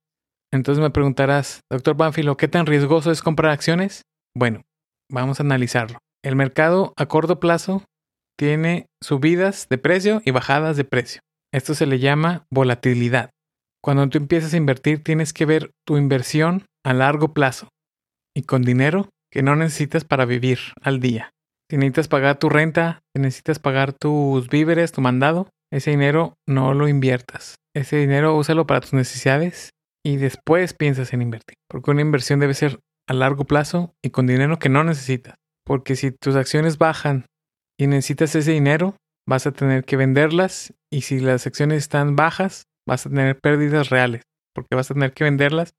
Entonces 0.50 0.81
me 0.81 0.88
preguntarás, 0.88 1.61
doctor 1.71 1.95
Banfilo, 1.95 2.38
¿qué 2.38 2.49
tan 2.49 2.64
riesgoso 2.64 3.11
es 3.11 3.21
comprar 3.21 3.52
acciones? 3.52 4.00
Bueno, 4.35 4.62
vamos 5.11 5.38
a 5.38 5.42
analizarlo. 5.42 5.99
El 6.25 6.35
mercado 6.35 6.95
a 6.97 7.04
corto 7.04 7.40
plazo 7.40 7.85
tiene 8.38 8.87
subidas 9.02 9.66
de 9.69 9.76
precio 9.76 10.23
y 10.25 10.31
bajadas 10.31 10.78
de 10.78 10.85
precio. 10.85 11.21
Esto 11.52 11.75
se 11.75 11.87
le 11.87 11.99
llama 11.99 12.47
volatilidad. 12.50 13.30
Cuando 13.82 14.09
tú 14.09 14.18
empiezas 14.18 14.54
a 14.54 14.56
invertir, 14.56 15.02
tienes 15.02 15.32
que 15.32 15.44
ver 15.44 15.71
tu 15.87 15.97
inversión 15.97 16.64
a 16.85 16.94
largo 16.94 17.35
plazo 17.35 17.68
y 18.35 18.42
con 18.42 18.62
dinero 18.62 19.09
que 19.30 19.42
no 19.42 19.56
necesitas 19.56 20.04
para 20.04 20.25
vivir 20.25 20.59
al 20.80 21.00
día. 21.00 21.30
Si 21.71 21.76
necesitas 21.76 22.09
pagar 22.09 22.38
tu 22.38 22.49
renta, 22.49 23.00
si 23.14 23.23
necesitas 23.23 23.59
pagar 23.59 23.92
tus 23.92 24.49
víveres, 24.49 24.92
tu 24.92 25.00
mandado, 25.00 25.49
ese 25.73 25.90
dinero 25.90 26.35
no 26.47 26.75
lo 26.75 26.88
inviertas. 26.88 27.56
Ese 27.75 27.97
dinero 27.97 28.37
úsalo 28.37 28.66
para 28.66 28.80
tus 28.80 28.92
necesidades 28.92 29.71
y 30.04 30.16
después 30.16 30.75
piensas 30.75 31.12
en 31.12 31.23
invertir. 31.23 31.56
Porque 31.68 31.90
una 31.90 32.02
inversión 32.02 32.40
debe 32.40 32.54
ser 32.54 32.80
a 33.09 33.14
largo 33.14 33.44
plazo 33.44 33.94
y 34.02 34.11
con 34.11 34.26
dinero 34.26 34.59
que 34.59 34.68
no 34.68 34.85
necesitas. 34.85 35.37
Porque 35.64 35.97
si 35.97 36.12
tus 36.12 36.37
acciones 36.37 36.78
bajan 36.78 37.26
y 37.78 37.87
necesitas 37.87 38.35
ese 38.35 38.52
dinero, 38.52 38.97
vas 39.26 39.47
a 39.47 39.52
tener 39.52 39.85
que 39.85 39.97
venderlas 39.97 40.75
y 40.91 41.02
si 41.02 41.21
las 41.21 41.47
acciones 41.47 41.79
están 41.79 42.17
bajas, 42.17 42.64
vas 42.87 43.07
a 43.07 43.11
tener 43.11 43.38
pérdidas 43.38 43.91
reales. 43.91 44.23
Porque 44.55 44.75
vas 44.75 44.91
a 44.91 44.95
tener 44.95 45.12
que 45.12 45.25
venderlas 45.25 45.75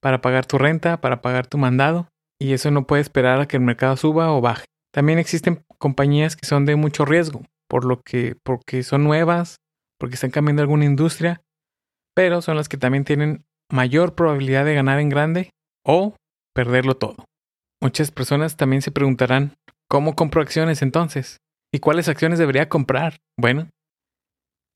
para 0.00 0.20
pagar 0.20 0.46
tu 0.46 0.58
renta, 0.58 1.00
para 1.00 1.20
pagar 1.20 1.46
tu 1.46 1.58
mandado, 1.58 2.08
y 2.40 2.54
eso 2.54 2.70
no 2.70 2.86
puede 2.86 3.02
esperar 3.02 3.40
a 3.40 3.46
que 3.46 3.58
el 3.58 3.62
mercado 3.62 3.96
suba 3.96 4.32
o 4.32 4.40
baje. 4.40 4.64
También 4.92 5.18
existen 5.18 5.62
compañías 5.78 6.36
que 6.36 6.46
son 6.46 6.64
de 6.64 6.76
mucho 6.76 7.04
riesgo, 7.04 7.42
por 7.68 7.84
lo 7.84 8.00
que, 8.00 8.36
porque 8.42 8.82
son 8.82 9.04
nuevas, 9.04 9.56
porque 9.98 10.14
están 10.14 10.30
cambiando 10.30 10.62
alguna 10.62 10.86
industria, 10.86 11.42
pero 12.14 12.40
son 12.40 12.56
las 12.56 12.68
que 12.68 12.78
también 12.78 13.04
tienen 13.04 13.44
mayor 13.70 14.14
probabilidad 14.14 14.64
de 14.64 14.74
ganar 14.74 14.98
en 14.98 15.10
grande 15.10 15.50
o 15.84 16.16
perderlo 16.54 16.96
todo. 16.96 17.24
Muchas 17.82 18.10
personas 18.10 18.56
también 18.56 18.82
se 18.82 18.90
preguntarán, 18.90 19.54
¿cómo 19.88 20.16
compro 20.16 20.42
acciones 20.42 20.82
entonces? 20.82 21.38
¿Y 21.72 21.78
cuáles 21.78 22.08
acciones 22.08 22.38
debería 22.38 22.68
comprar? 22.68 23.18
Bueno, 23.38 23.70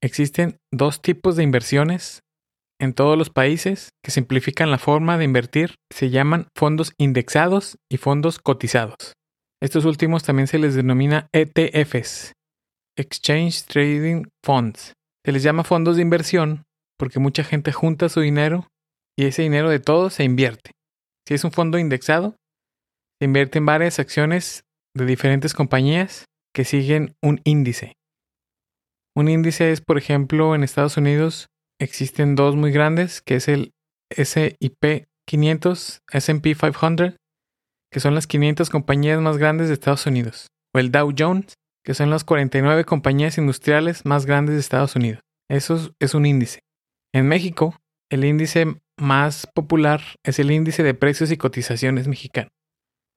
existen 0.01 0.57
dos 0.71 1.01
tipos 1.01 1.35
de 1.35 1.43
inversiones 1.43 2.21
en 2.79 2.93
todos 2.93 3.17
los 3.17 3.29
países 3.29 3.89
que 4.03 4.11
simplifican 4.11 4.69
la 4.69 4.77
forma 4.77 5.17
de 5.17 5.23
invertir 5.23 5.75
se 5.91 6.09
llaman 6.09 6.47
fondos 6.55 6.93
indexados 6.97 7.77
y 7.89 7.97
fondos 7.97 8.39
cotizados. 8.39 9.13
Estos 9.61 9.85
últimos 9.85 10.23
también 10.23 10.47
se 10.47 10.59
les 10.59 10.75
denomina 10.75 11.29
ETFs, 11.31 12.33
Exchange 12.97 13.63
Trading 13.63 14.25
Funds. 14.43 14.93
Se 15.25 15.31
les 15.31 15.43
llama 15.43 15.63
fondos 15.63 15.95
de 15.95 16.01
inversión 16.01 16.63
porque 16.97 17.19
mucha 17.19 17.43
gente 17.43 17.71
junta 17.71 18.09
su 18.09 18.21
dinero 18.21 18.67
y 19.17 19.25
ese 19.25 19.41
dinero 19.41 19.69
de 19.69 19.79
todos 19.79 20.13
se 20.13 20.23
invierte. 20.23 20.71
Si 21.27 21.33
es 21.33 21.43
un 21.43 21.51
fondo 21.51 21.79
indexado, 21.79 22.35
se 23.19 23.25
invierte 23.25 23.57
en 23.57 23.65
varias 23.65 23.99
acciones 23.99 24.63
de 24.95 25.05
diferentes 25.05 25.53
compañías 25.53 26.25
que 26.55 26.63
siguen 26.63 27.17
un 27.21 27.41
índice. 27.43 27.97
Un 29.13 29.27
índice 29.27 29.73
es, 29.73 29.81
por 29.81 29.97
ejemplo, 29.97 30.55
en 30.55 30.63
Estados 30.63 30.95
Unidos 30.95 31.47
existen 31.81 32.35
dos 32.35 32.55
muy 32.55 32.71
grandes, 32.71 33.21
que 33.21 33.35
es 33.35 33.49
el 33.49 33.73
SIP 34.09 35.07
500, 35.27 36.01
SP 36.07 36.55
500, 36.55 37.17
que 37.91 37.99
son 37.99 38.15
las 38.15 38.25
500 38.25 38.69
compañías 38.69 39.19
más 39.19 39.37
grandes 39.37 39.67
de 39.67 39.73
Estados 39.73 40.05
Unidos, 40.05 40.47
o 40.73 40.79
el 40.79 40.91
Dow 40.91 41.13
Jones, 41.17 41.55
que 41.83 41.93
son 41.93 42.09
las 42.09 42.23
49 42.23 42.85
compañías 42.85 43.37
industriales 43.37 44.05
más 44.05 44.25
grandes 44.25 44.55
de 44.55 44.61
Estados 44.61 44.95
Unidos. 44.95 45.19
Eso 45.49 45.93
es 45.99 46.13
un 46.13 46.25
índice. 46.25 46.61
En 47.13 47.27
México, 47.27 47.75
el 48.09 48.23
índice 48.23 48.81
más 48.97 49.45
popular 49.53 50.01
es 50.23 50.39
el 50.39 50.51
índice 50.51 50.83
de 50.83 50.93
precios 50.93 51.31
y 51.31 51.37
cotizaciones 51.37 52.07
mexicano, 52.07 52.47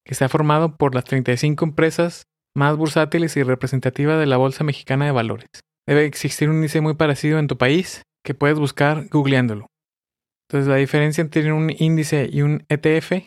que 0.04 0.12
está 0.12 0.28
formado 0.28 0.76
por 0.76 0.97
las 0.97 1.04
35 1.04 1.64
empresas 1.64 2.25
más 2.59 2.77
bursátiles 2.77 3.37
y 3.37 3.45
representativas 3.45 4.19
de 4.19 4.27
la 4.27 4.37
Bolsa 4.37 4.65
Mexicana 4.65 5.05
de 5.05 5.12
Valores. 5.12 5.49
Debe 5.87 6.05
existir 6.05 6.50
un 6.50 6.57
índice 6.57 6.81
muy 6.81 6.95
parecido 6.95 7.38
en 7.38 7.47
tu 7.47 7.57
país 7.57 8.03
que 8.25 8.35
puedes 8.35 8.59
buscar 8.59 9.09
googleándolo. 9.09 9.69
Entonces 10.49 10.69
la 10.69 10.77
diferencia 10.77 11.23
entre 11.23 11.53
un 11.53 11.71
índice 11.71 12.29
y 12.31 12.43
un 12.43 12.65
ETF 12.69 13.25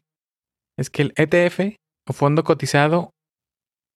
es 0.77 0.89
que 0.89 1.03
el 1.03 1.13
ETF 1.15 1.77
o 2.09 2.13
fondo 2.13 2.43
cotizado 2.43 3.11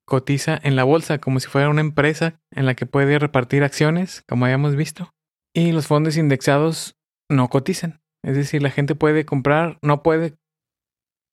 cotiza 0.08 0.58
en 0.64 0.76
la 0.76 0.86
bolsa 0.86 1.18
como 1.18 1.40
si 1.40 1.48
fuera 1.48 1.70
una 1.70 1.82
empresa 1.82 2.40
en 2.52 2.66
la 2.66 2.76
que 2.76 2.86
puede 2.86 3.20
repartir 3.20 3.64
acciones, 3.64 4.24
como 4.30 4.46
habíamos 4.46 4.76
visto, 4.76 5.10
y 5.54 5.74
los 5.74 5.88
fondos 5.88 6.16
indexados 6.16 6.94
no 7.30 7.50
cotizan. 7.50 8.00
Es 8.24 8.38
decir, 8.38 8.64
la 8.64 8.72
gente 8.72 8.96
puede 8.96 9.26
comprar, 9.26 9.80
no 9.82 10.02
puede 10.02 10.36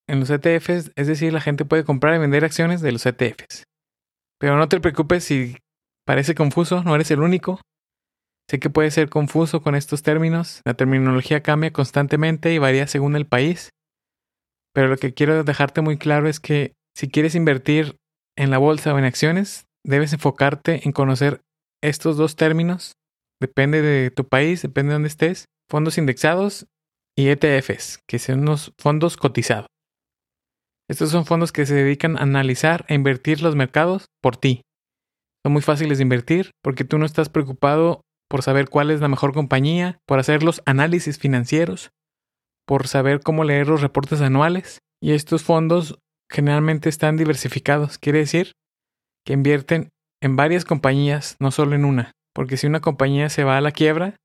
en 0.09 0.19
los 0.19 0.31
ETFs, 0.31 0.91
es 0.97 1.07
decir, 1.07 1.33
la 1.33 1.41
gente 1.41 1.65
puede 1.65 1.85
comprar 1.85 2.17
y 2.17 2.19
vender 2.19 2.45
acciones 2.45 2.81
de 2.81 2.93
los 2.93 3.07
ETFs. 3.07 3.65
Pero 4.43 4.57
no 4.57 4.69
te 4.69 4.81
preocupes 4.81 5.23
si 5.23 5.57
parece 6.05 6.35
confuso, 6.35 6.83
no 6.83 6.97
eres 6.97 7.13
el 7.13 7.21
único. 7.21 7.61
Sé 8.51 8.59
que 8.59 8.71
puede 8.71 8.91
ser 8.91 9.09
confuso 9.09 9.63
con 9.63 9.77
estos 9.77 10.03
términos, 10.03 10.63
la 10.65 10.75
terminología 10.75 11.45
cambia 11.45 11.73
constantemente 11.73 12.53
y 12.53 12.59
varía 12.59 12.89
según 12.89 13.15
el 13.15 13.25
país, 13.25 13.71
pero 14.75 14.89
lo 14.89 14.97
que 14.97 15.15
quiero 15.15 15.45
dejarte 15.45 15.81
muy 15.81 15.97
claro 15.97 16.29
es 16.29 16.41
que 16.41 16.73
si 16.93 17.09
quieres 17.09 17.37
invertir 17.37 17.99
en 18.37 18.51
la 18.51 18.59
bolsa 18.59 18.93
o 18.93 18.99
en 18.99 19.05
acciones, 19.05 19.67
debes 19.87 20.13
enfocarte 20.13 20.81
en 20.85 20.91
conocer 20.91 21.41
estos 21.81 22.17
dos 22.17 22.35
términos, 22.35 22.95
depende 23.41 23.81
de 23.81 24.11
tu 24.11 24.27
país, 24.27 24.61
depende 24.61 24.89
de 24.89 24.95
dónde 24.95 25.09
estés, 25.09 25.45
fondos 25.71 25.99
indexados 25.99 26.67
y 27.17 27.29
ETFs, 27.29 28.01
que 28.09 28.19
son 28.19 28.41
unos 28.41 28.73
fondos 28.77 29.17
cotizados. 29.17 29.69
Estos 30.93 31.09
son 31.09 31.25
fondos 31.25 31.53
que 31.53 31.65
se 31.65 31.75
dedican 31.75 32.19
a 32.19 32.21
analizar 32.21 32.85
e 32.87 32.93
invertir 32.93 33.41
los 33.41 33.57
mercados 33.57 34.11
por 34.21 34.37
ti. 34.37 34.61
Son 35.43 35.55
muy 35.55 35.63
fáciles 35.63 35.97
de 35.97 36.03
invertir 36.03 36.51
porque 36.63 36.85
tú 36.85 36.99
no 36.99 37.07
estás 37.07 37.31
preocupado 37.31 38.03
por 38.29 38.43
saber 38.43 38.69
cuál 38.69 38.91
es 38.91 39.01
la 39.01 39.09
mejor 39.09 39.33
compañía, 39.33 39.97
por 40.07 40.19
hacer 40.19 40.43
los 40.43 40.61
análisis 40.67 41.19
financieros, 41.19 41.89
por 42.67 42.89
saber 42.89 43.21
cómo 43.21 43.43
leer 43.43 43.69
los 43.69 43.81
reportes 43.81 44.21
anuales 44.21 44.81
y 45.03 45.13
estos 45.13 45.45
fondos 45.45 45.99
generalmente 46.31 46.91
están 46.91 47.17
diversificados. 47.17 47.97
Quiere 47.97 48.19
decir 48.19 48.53
que 49.25 49.33
invierten 49.33 49.89
en 50.21 50.37
varias 50.37 50.67
compañías, 50.67 51.37
no 51.41 51.53
solo 51.53 51.75
en 51.75 51.87
una. 51.87 52.13
Porque 52.35 52.59
si 52.59 52.67
una 52.67 52.81
compañía 52.81 53.31
se 53.31 53.45
va 53.45 53.57
a 53.57 53.63
la 53.63 53.73
quiebra, 53.73 54.17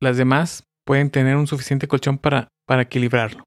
las 0.00 0.16
demás 0.16 0.62
pueden 0.86 1.10
tener 1.10 1.34
un 1.34 1.48
suficiente 1.48 1.88
colchón 1.88 2.18
para, 2.18 2.46
para 2.68 2.82
equilibrarlo. 2.82 3.42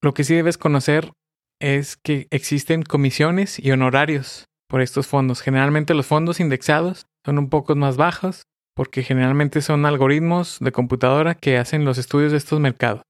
Lo 0.00 0.14
que 0.14 0.22
sí 0.22 0.36
debes 0.36 0.56
conocer 0.56 1.10
es 1.60 1.96
que 1.96 2.26
existen 2.30 2.82
comisiones 2.82 3.58
y 3.58 3.70
honorarios 3.70 4.46
por 4.68 4.80
estos 4.80 5.06
fondos. 5.06 5.42
Generalmente 5.42 5.94
los 5.94 6.06
fondos 6.06 6.40
indexados 6.40 7.06
son 7.24 7.38
un 7.38 7.48
poco 7.48 7.76
más 7.76 7.96
bajos 7.96 8.42
porque 8.74 9.02
generalmente 9.02 9.60
son 9.60 9.84
algoritmos 9.84 10.58
de 10.60 10.72
computadora 10.72 11.34
que 11.34 11.58
hacen 11.58 11.84
los 11.84 11.98
estudios 11.98 12.32
de 12.32 12.38
estos 12.38 12.60
mercados 12.60 13.02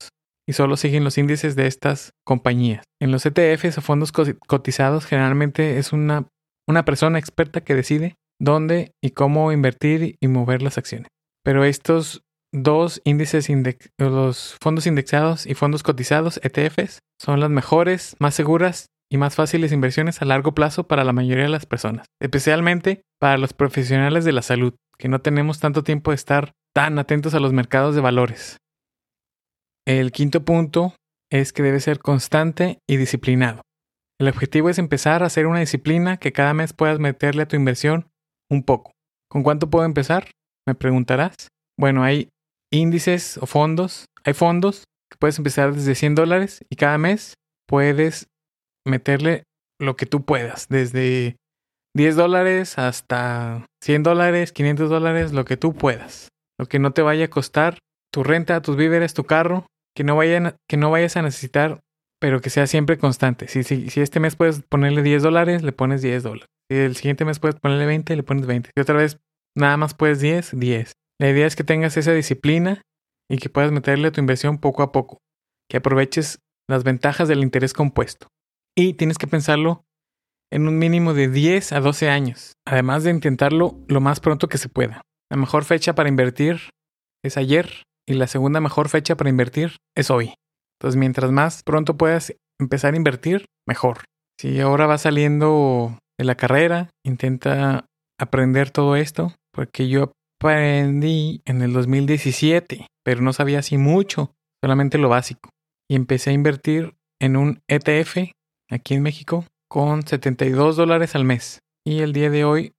y 0.49 0.52
solo 0.52 0.76
siguen 0.76 1.04
los 1.04 1.16
índices 1.16 1.54
de 1.54 1.69
estas 1.69 2.11
compañías. 2.25 2.83
En 3.00 3.12
los 3.12 3.25
ETFs 3.25 3.78
o 3.78 3.83
fondos 3.83 4.11
cotizados 4.11 5.07
generalmente 5.07 5.78
es 5.78 5.92
una, 5.92 6.26
una 6.69 6.85
persona 6.85 7.19
experta 7.19 7.61
que 7.61 7.76
decide 7.76 8.16
dónde 8.40 8.92
y 9.00 9.11
cómo 9.11 9.52
invertir 9.52 10.16
y 10.21 10.28
mover 10.28 10.62
las 10.62 10.76
acciones. 10.76 11.09
Pero 11.45 11.64
estos 11.64 12.23
dos 12.52 13.00
índices, 13.04 13.49
los 13.99 14.57
fondos 14.62 14.87
indexados 14.87 15.47
y 15.47 15.54
fondos 15.54 15.83
cotizados, 15.83 16.40
ETFs, 16.42 17.00
son 17.21 17.40
las 17.40 17.50
mejores, 17.50 18.16
más 18.19 18.35
seguras 18.35 18.87
y 19.11 19.19
más 19.19 19.35
fáciles 19.35 19.73
inversiones 19.73 20.23
a 20.23 20.25
largo 20.25 20.54
plazo 20.54 20.87
para 20.87 21.04
la 21.04 21.12
mayoría 21.12 21.45
de 21.45 21.50
las 21.50 21.66
personas, 21.66 22.07
especialmente 22.21 23.02
para 23.19 23.38
los 23.38 23.52
profesionales 23.52 24.25
de 24.25 24.33
la 24.33 24.42
salud, 24.42 24.75
que 24.99 25.09
no 25.09 25.21
tenemos 25.21 25.61
tanto 25.61 25.83
tiempo 25.83 26.11
de 26.11 26.16
estar 26.16 26.52
tan 26.75 26.99
atentos 26.99 27.35
a 27.35 27.40
los 27.40 27.52
mercados 27.52 27.95
de 27.95 28.00
valores. 28.00 28.59
El 29.87 30.12
quinto 30.12 30.45
punto 30.45 30.95
es 31.30 31.52
que 31.52 31.62
debe 31.62 31.80
ser 31.80 31.99
constante 31.99 32.78
y 32.88 32.97
disciplinado. 32.97 33.62
El 34.21 34.28
objetivo 34.28 34.69
es 34.69 34.78
empezar 34.78 35.23
a 35.23 35.26
hacer 35.26 35.47
una 35.47 35.61
disciplina 35.61 36.19
que 36.19 36.33
cada 36.33 36.52
mes 36.52 36.73
puedas 36.73 36.99
meterle 36.99 37.42
a 37.42 37.49
tu 37.49 37.57
inversión 37.57 38.11
un 38.50 38.62
poco. 38.62 38.92
¿Con 39.28 39.42
cuánto 39.42 39.71
puedo 39.71 39.87
empezar? 39.87 40.30
Me 40.66 40.75
preguntarás. 40.75 41.49
Bueno, 41.78 42.04
hay 42.04 42.28
índices 42.73 43.39
o 43.39 43.47
fondos. 43.47 44.07
Hay 44.25 44.35
fondos 44.35 44.85
que 45.11 45.19
puedes 45.19 45.39
empezar 45.39 45.75
desde 45.75 45.95
100 45.95 46.15
dólares 46.15 46.65
y 46.71 46.77
cada 46.77 46.99
mes 46.99 47.35
puedes 47.67 48.29
meterle 48.87 49.45
lo 49.79 49.97
que 49.97 50.07
tú 50.07 50.25
puedas, 50.25 50.69
desde 50.69 51.37
10 51.97 52.17
dólares 52.17 52.79
hasta 52.79 53.67
100 53.83 54.03
dólares, 54.03 54.53
500 54.53 54.91
dólares, 54.91 55.33
lo 55.33 55.45
que 55.45 55.57
tú 55.57 55.75
puedas. 55.75 56.29
Lo 56.59 56.67
que 56.67 56.79
no 56.79 56.93
te 56.93 57.03
vaya 57.03 57.25
a 57.25 57.31
costar 57.31 57.79
tu 58.12 58.25
renta, 58.25 58.61
tus 58.61 58.77
víveres, 58.77 59.15
tu 59.15 59.25
carro, 59.25 59.67
que 59.97 60.05
no, 60.05 60.17
vayan, 60.17 60.57
que 60.69 60.77
no 60.77 60.91
vayas 60.91 61.17
a 61.17 61.23
necesitar, 61.23 61.81
pero 62.21 62.41
que 62.41 62.50
sea 62.50 62.67
siempre 62.67 62.99
constante. 62.99 63.49
Si, 63.49 63.62
si, 63.62 64.00
este 64.00 64.21
mes 64.21 64.37
puedes 64.37 64.62
ponerle 64.62 65.03
10 65.03 65.23
dólares, 65.23 65.62
le 65.62 65.73
pones 65.73 66.03
10 66.03 66.23
dólares. 66.23 66.49
Si 66.71 66.77
el 66.77 66.97
siguiente 66.97 67.25
mes 67.25 67.39
puedes 67.39 67.59
ponerle 67.59 67.87
20, 67.87 68.17
le 68.17 68.23
pones 68.23 68.47
20. 68.47 68.71
Si 68.75 68.81
otra 68.81 68.97
vez 68.97 69.19
nada 69.57 69.77
más 69.77 69.95
puedes 69.95 70.21
10, 70.21 70.59
10. 70.59 70.93
La 71.21 71.29
idea 71.29 71.47
es 71.47 71.55
que 71.55 71.65
tengas 71.65 71.99
esa 71.99 72.12
disciplina 72.12 72.81
y 73.31 73.37
que 73.37 73.50
puedas 73.50 73.71
meterle 73.73 74.09
a 74.09 74.11
tu 74.11 74.21
inversión 74.21 74.57
poco 74.57 74.83
a 74.83 74.91
poco, 74.91 75.19
que 75.69 75.77
aproveches 75.77 76.39
las 76.67 76.83
ventajas 76.83 77.29
del 77.29 77.43
interés 77.43 77.75
compuesto. 77.75 78.29
Y 78.75 78.95
tienes 78.95 79.19
que 79.19 79.27
pensarlo 79.27 79.85
en 80.50 80.67
un 80.67 80.79
mínimo 80.79 81.12
de 81.12 81.29
10 81.29 81.73
a 81.73 81.81
12 81.81 82.09
años, 82.09 82.55
además 82.67 83.05
de 83.05 83.11
intentarlo 83.11 83.79
lo 83.87 84.00
más 84.00 84.21
pronto 84.21 84.49
que 84.49 84.57
se 84.57 84.71
pueda. 84.71 85.03
La 85.31 85.37
mejor 85.37 85.65
fecha 85.65 85.95
para 85.95 86.09
invertir 86.09 86.71
es 87.23 87.37
ayer 87.37 87.83
y 88.09 88.15
la 88.15 88.27
segunda 88.27 88.61
mejor 88.61 88.89
fecha 88.89 89.15
para 89.15 89.29
invertir 89.29 89.77
es 89.95 90.11
hoy. 90.11 90.33
Entonces, 90.81 90.99
mientras 90.99 91.31
más 91.31 91.62
pronto 91.62 91.99
puedas 91.99 92.35
empezar 92.59 92.95
a 92.95 92.97
invertir, 92.97 93.45
mejor. 93.69 94.05
Si 94.41 94.59
ahora 94.59 94.87
vas 94.87 95.03
saliendo 95.03 95.99
de 96.19 96.25
la 96.25 96.35
carrera, 96.35 96.89
intenta 97.05 97.85
aprender 98.19 98.71
todo 98.71 98.97
esto, 98.97 99.35
porque 99.53 99.89
yo 99.89 100.12
aprendí 100.40 101.43
en 101.45 101.60
el 101.60 101.75
2017, 101.75 102.86
pero 103.04 103.21
no 103.21 103.34
sabía 103.34 103.58
así 103.58 103.76
mucho, 103.76 104.32
solamente 104.62 104.97
lo 104.97 105.10
básico. 105.10 105.50
Y 105.88 105.97
empecé 105.97 106.30
a 106.30 106.32
invertir 106.32 106.95
en 107.21 107.36
un 107.36 107.60
ETF 107.69 108.32
aquí 108.71 108.95
en 108.95 109.02
México 109.02 109.45
con 109.69 110.06
72 110.06 110.76
dólares 110.76 111.15
al 111.15 111.25
mes. 111.25 111.58
Y 111.86 112.00
el 112.00 112.15
día 112.15 112.30
de 112.30 112.45
hoy, 112.45 112.73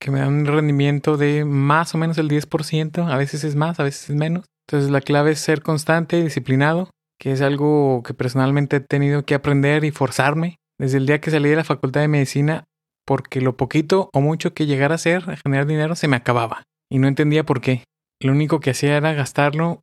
que 0.00 0.10
me 0.10 0.20
da 0.20 0.28
un 0.28 0.44
rendimiento 0.44 1.16
de 1.16 1.44
más 1.46 1.94
o 1.94 1.98
menos 1.98 2.18
el 2.18 2.28
10%, 2.28 3.10
a 3.10 3.16
veces 3.16 3.44
es 3.44 3.56
más, 3.56 3.80
a 3.80 3.84
veces 3.84 4.10
es 4.10 4.16
menos. 4.16 4.44
Entonces 4.66 4.90
la 4.90 5.00
clave 5.00 5.30
es 5.30 5.40
ser 5.40 5.62
constante 5.62 6.18
y 6.18 6.22
disciplinado, 6.22 6.90
que 7.18 7.32
es 7.32 7.40
algo 7.40 8.02
que 8.04 8.12
personalmente 8.12 8.76
he 8.76 8.80
tenido 8.80 9.24
que 9.24 9.34
aprender 9.34 9.84
y 9.84 9.90
forzarme. 9.90 10.56
Desde 10.78 10.98
el 10.98 11.06
día 11.06 11.20
que 11.20 11.30
salí 11.30 11.48
de 11.48 11.56
la 11.56 11.64
Facultad 11.64 12.02
de 12.02 12.08
Medicina 12.08 12.64
porque 13.08 13.40
lo 13.40 13.56
poquito 13.56 14.10
o 14.12 14.20
mucho 14.20 14.52
que 14.52 14.66
llegara 14.66 14.92
a 14.92 14.96
hacer, 14.96 15.30
a 15.30 15.36
generar 15.38 15.66
dinero, 15.66 15.96
se 15.96 16.08
me 16.08 16.16
acababa. 16.16 16.64
Y 16.92 16.98
no 16.98 17.08
entendía 17.08 17.42
por 17.42 17.62
qué. 17.62 17.84
Lo 18.20 18.32
único 18.32 18.60
que 18.60 18.72
hacía 18.72 18.98
era 18.98 19.14
gastarlo 19.14 19.80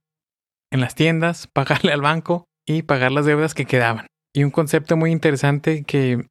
en 0.71 0.79
las 0.79 0.93
tiendas, 0.93 1.47
pagarle 1.53 1.91
al 1.91 2.01
banco 2.01 2.45
y 2.67 2.83
pagar 2.83 3.11
las 3.11 3.25
deudas 3.25 3.55
que 3.55 3.65
quedaban. 3.65 4.05
Y 4.31 4.43
un 4.43 4.51
concepto 4.51 4.95
muy 4.95 5.11
interesante 5.11 5.83
que, 5.85 6.27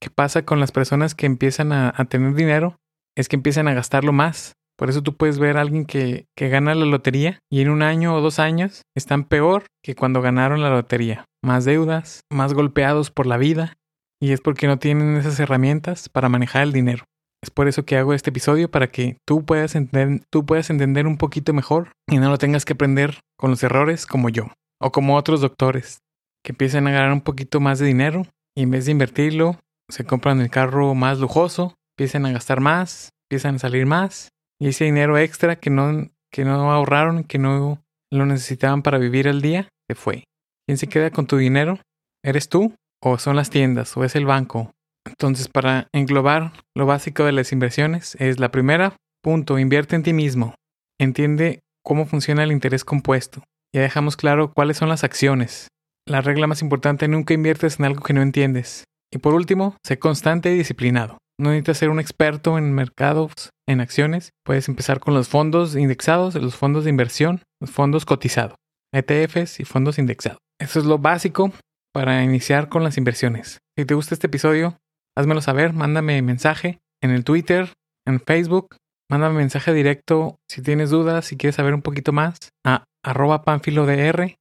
que 0.00 0.08
pasa 0.08 0.46
con 0.46 0.60
las 0.60 0.72
personas 0.72 1.14
que 1.14 1.26
empiezan 1.26 1.72
a, 1.72 1.92
a, 1.94 2.06
tener 2.06 2.32
dinero 2.32 2.76
es 3.14 3.28
que 3.28 3.36
empiezan 3.36 3.68
a 3.68 3.74
gastarlo 3.74 4.14
más. 4.14 4.54
Por 4.78 4.88
eso 4.88 5.02
tú 5.02 5.14
puedes 5.14 5.38
ver 5.38 5.58
a 5.58 5.60
alguien 5.60 5.84
que, 5.84 6.24
que 6.34 6.48
gana 6.48 6.74
la 6.74 6.86
lotería 6.86 7.40
y 7.50 7.60
en 7.60 7.68
un 7.68 7.82
año 7.82 8.14
o 8.14 8.22
dos 8.22 8.38
años 8.38 8.80
están 8.96 9.24
peor 9.24 9.66
que 9.82 9.94
cuando 9.94 10.22
ganaron 10.22 10.62
la 10.62 10.70
lotería. 10.70 11.26
Más 11.44 11.66
deudas, 11.66 12.22
más 12.32 12.54
golpeados 12.54 13.10
por 13.10 13.26
la 13.26 13.36
vida 13.36 13.74
y 14.20 14.32
es 14.32 14.40
porque 14.40 14.66
no 14.66 14.78
tienen 14.78 15.16
esas 15.16 15.38
herramientas 15.40 16.08
para 16.08 16.28
manejar 16.28 16.62
el 16.62 16.72
dinero. 16.72 17.04
Es 17.42 17.50
por 17.50 17.68
eso 17.68 17.84
que 17.84 17.96
hago 17.96 18.14
este 18.14 18.30
episodio 18.30 18.70
para 18.70 18.90
que 18.90 19.16
tú 19.24 19.44
puedas, 19.44 19.76
entender, 19.76 20.22
tú 20.30 20.44
puedas 20.44 20.70
entender 20.70 21.06
un 21.06 21.18
poquito 21.18 21.52
mejor 21.52 21.92
y 22.08 22.18
no 22.18 22.30
lo 22.30 22.38
tengas 22.38 22.64
que 22.64 22.72
aprender 22.72 23.20
con 23.36 23.50
los 23.50 23.62
errores 23.62 24.06
como 24.06 24.28
yo 24.28 24.50
o 24.80 24.90
como 24.90 25.16
otros 25.16 25.40
doctores 25.40 25.98
que 26.44 26.52
empiezan 26.52 26.86
a 26.88 26.90
ganar 26.90 27.12
un 27.12 27.20
poquito 27.20 27.60
más 27.60 27.78
de 27.78 27.86
dinero 27.86 28.26
y 28.56 28.62
en 28.62 28.70
vez 28.70 28.86
de 28.86 28.92
invertirlo 28.92 29.58
se 29.88 30.04
compran 30.04 30.40
el 30.40 30.50
carro 30.50 30.94
más 30.94 31.20
lujoso, 31.20 31.74
empiezan 31.96 32.26
a 32.26 32.32
gastar 32.32 32.60
más, 32.60 33.10
empiezan 33.30 33.56
a 33.56 33.58
salir 33.60 33.86
más 33.86 34.30
y 34.60 34.68
ese 34.68 34.84
dinero 34.84 35.16
extra 35.16 35.56
que 35.56 35.70
no, 35.70 36.08
que 36.32 36.44
no 36.44 36.72
ahorraron, 36.72 37.22
que 37.22 37.38
no 37.38 37.80
lo 38.10 38.26
necesitaban 38.26 38.82
para 38.82 38.98
vivir 38.98 39.28
al 39.28 39.40
día, 39.42 39.68
se 39.88 39.94
fue. 39.94 40.24
¿Quién 40.66 40.76
se 40.76 40.88
queda 40.88 41.10
con 41.10 41.26
tu 41.26 41.36
dinero? 41.36 41.78
¿Eres 42.24 42.48
tú 42.48 42.74
o 43.02 43.18
son 43.18 43.36
las 43.36 43.50
tiendas, 43.50 43.96
o 43.96 44.04
es 44.04 44.16
el 44.16 44.26
banco. 44.26 44.72
Entonces, 45.06 45.48
para 45.48 45.88
englobar 45.92 46.52
lo 46.76 46.86
básico 46.86 47.24
de 47.24 47.32
las 47.32 47.52
inversiones, 47.52 48.16
es 48.18 48.38
la 48.38 48.50
primera, 48.50 48.96
punto, 49.22 49.58
invierte 49.58 49.96
en 49.96 50.02
ti 50.02 50.12
mismo. 50.12 50.54
Entiende 51.00 51.60
cómo 51.82 52.06
funciona 52.06 52.42
el 52.42 52.52
interés 52.52 52.84
compuesto. 52.84 53.42
Ya 53.74 53.82
dejamos 53.82 54.16
claro 54.16 54.52
cuáles 54.52 54.76
son 54.76 54.88
las 54.88 55.04
acciones. 55.04 55.68
La 56.06 56.20
regla 56.20 56.46
más 56.46 56.62
importante, 56.62 57.08
nunca 57.08 57.34
inviertes 57.34 57.78
en 57.78 57.86
algo 57.86 58.02
que 58.02 58.12
no 58.12 58.22
entiendes. 58.22 58.84
Y 59.12 59.18
por 59.18 59.34
último, 59.34 59.76
sé 59.86 59.98
constante 59.98 60.52
y 60.52 60.58
disciplinado. 60.58 61.18
No 61.40 61.50
necesitas 61.50 61.78
ser 61.78 61.90
un 61.90 62.00
experto 62.00 62.58
en 62.58 62.72
mercados, 62.72 63.32
en 63.68 63.80
acciones. 63.80 64.30
Puedes 64.44 64.68
empezar 64.68 65.00
con 65.00 65.14
los 65.14 65.28
fondos 65.28 65.76
indexados, 65.76 66.34
los 66.34 66.56
fondos 66.56 66.84
de 66.84 66.90
inversión, 66.90 67.42
los 67.60 67.70
fondos 67.70 68.04
cotizados, 68.04 68.56
ETFs 68.92 69.60
y 69.60 69.64
fondos 69.64 69.98
indexados. 69.98 70.38
Eso 70.60 70.80
es 70.80 70.84
lo 70.84 70.98
básico 70.98 71.52
para 71.98 72.22
iniciar 72.22 72.68
con 72.68 72.84
las 72.84 72.96
inversiones. 72.96 73.58
Si 73.76 73.84
te 73.84 73.94
gusta 73.94 74.14
este 74.14 74.28
episodio, 74.28 74.78
házmelo 75.16 75.40
saber, 75.40 75.72
mándame 75.72 76.22
mensaje 76.22 76.78
en 77.02 77.10
el 77.10 77.24
Twitter, 77.24 77.72
en 78.06 78.20
Facebook, 78.20 78.76
mándame 79.10 79.38
mensaje 79.38 79.74
directo 79.74 80.36
si 80.48 80.62
tienes 80.62 80.90
dudas, 80.90 81.24
si 81.24 81.36
quieres 81.36 81.56
saber 81.56 81.74
un 81.74 81.82
poquito 81.82 82.12
más, 82.12 82.52
a 82.64 82.84
arroba 83.04 83.42
panfilodr. 83.42 84.36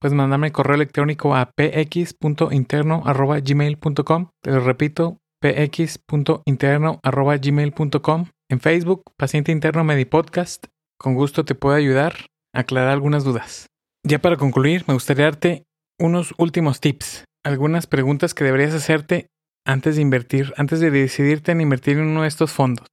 Puedes 0.00 0.16
mandarme 0.16 0.50
correo 0.50 0.74
electrónico 0.74 1.36
a 1.36 1.52
px.interno.gmail.com. 1.52 4.30
Te 4.42 4.50
lo 4.50 4.58
repito, 4.58 5.18
px.interno.gmail.com. 5.40 8.26
En 8.50 8.60
Facebook, 8.60 9.02
Paciente 9.16 9.52
Interno 9.52 9.84
Medipodcast. 9.84 10.66
Con 10.98 11.14
gusto 11.14 11.44
te 11.44 11.54
puedo 11.54 11.76
ayudar 11.76 12.26
a 12.52 12.62
aclarar 12.62 12.90
algunas 12.90 13.22
dudas. 13.22 13.68
Ya 14.04 14.18
para 14.18 14.36
concluir, 14.36 14.82
me 14.88 14.94
gustaría 14.94 15.26
darte 15.26 15.66
unos 16.00 16.34
últimos 16.38 16.80
tips, 16.80 17.24
algunas 17.44 17.86
preguntas 17.86 18.34
que 18.34 18.42
deberías 18.42 18.74
hacerte 18.74 19.26
antes 19.66 19.96
de 19.96 20.02
invertir, 20.02 20.52
antes 20.56 20.80
de 20.80 20.90
decidirte 20.90 21.52
en 21.52 21.60
invertir 21.60 21.98
en 21.98 22.06
uno 22.06 22.22
de 22.22 22.28
estos 22.28 22.50
fondos. 22.50 22.88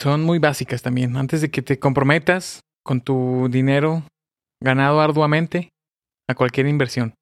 Son 0.00 0.22
muy 0.22 0.38
básicas 0.38 0.80
también, 0.80 1.16
antes 1.16 1.40
de 1.40 1.50
que 1.50 1.60
te 1.60 1.78
comprometas 1.78 2.60
con 2.84 3.00
tu 3.00 3.48
dinero 3.50 4.04
ganado 4.62 5.00
arduamente 5.00 5.68
a 6.28 6.34
cualquier 6.34 6.68
inversión. 6.68 7.14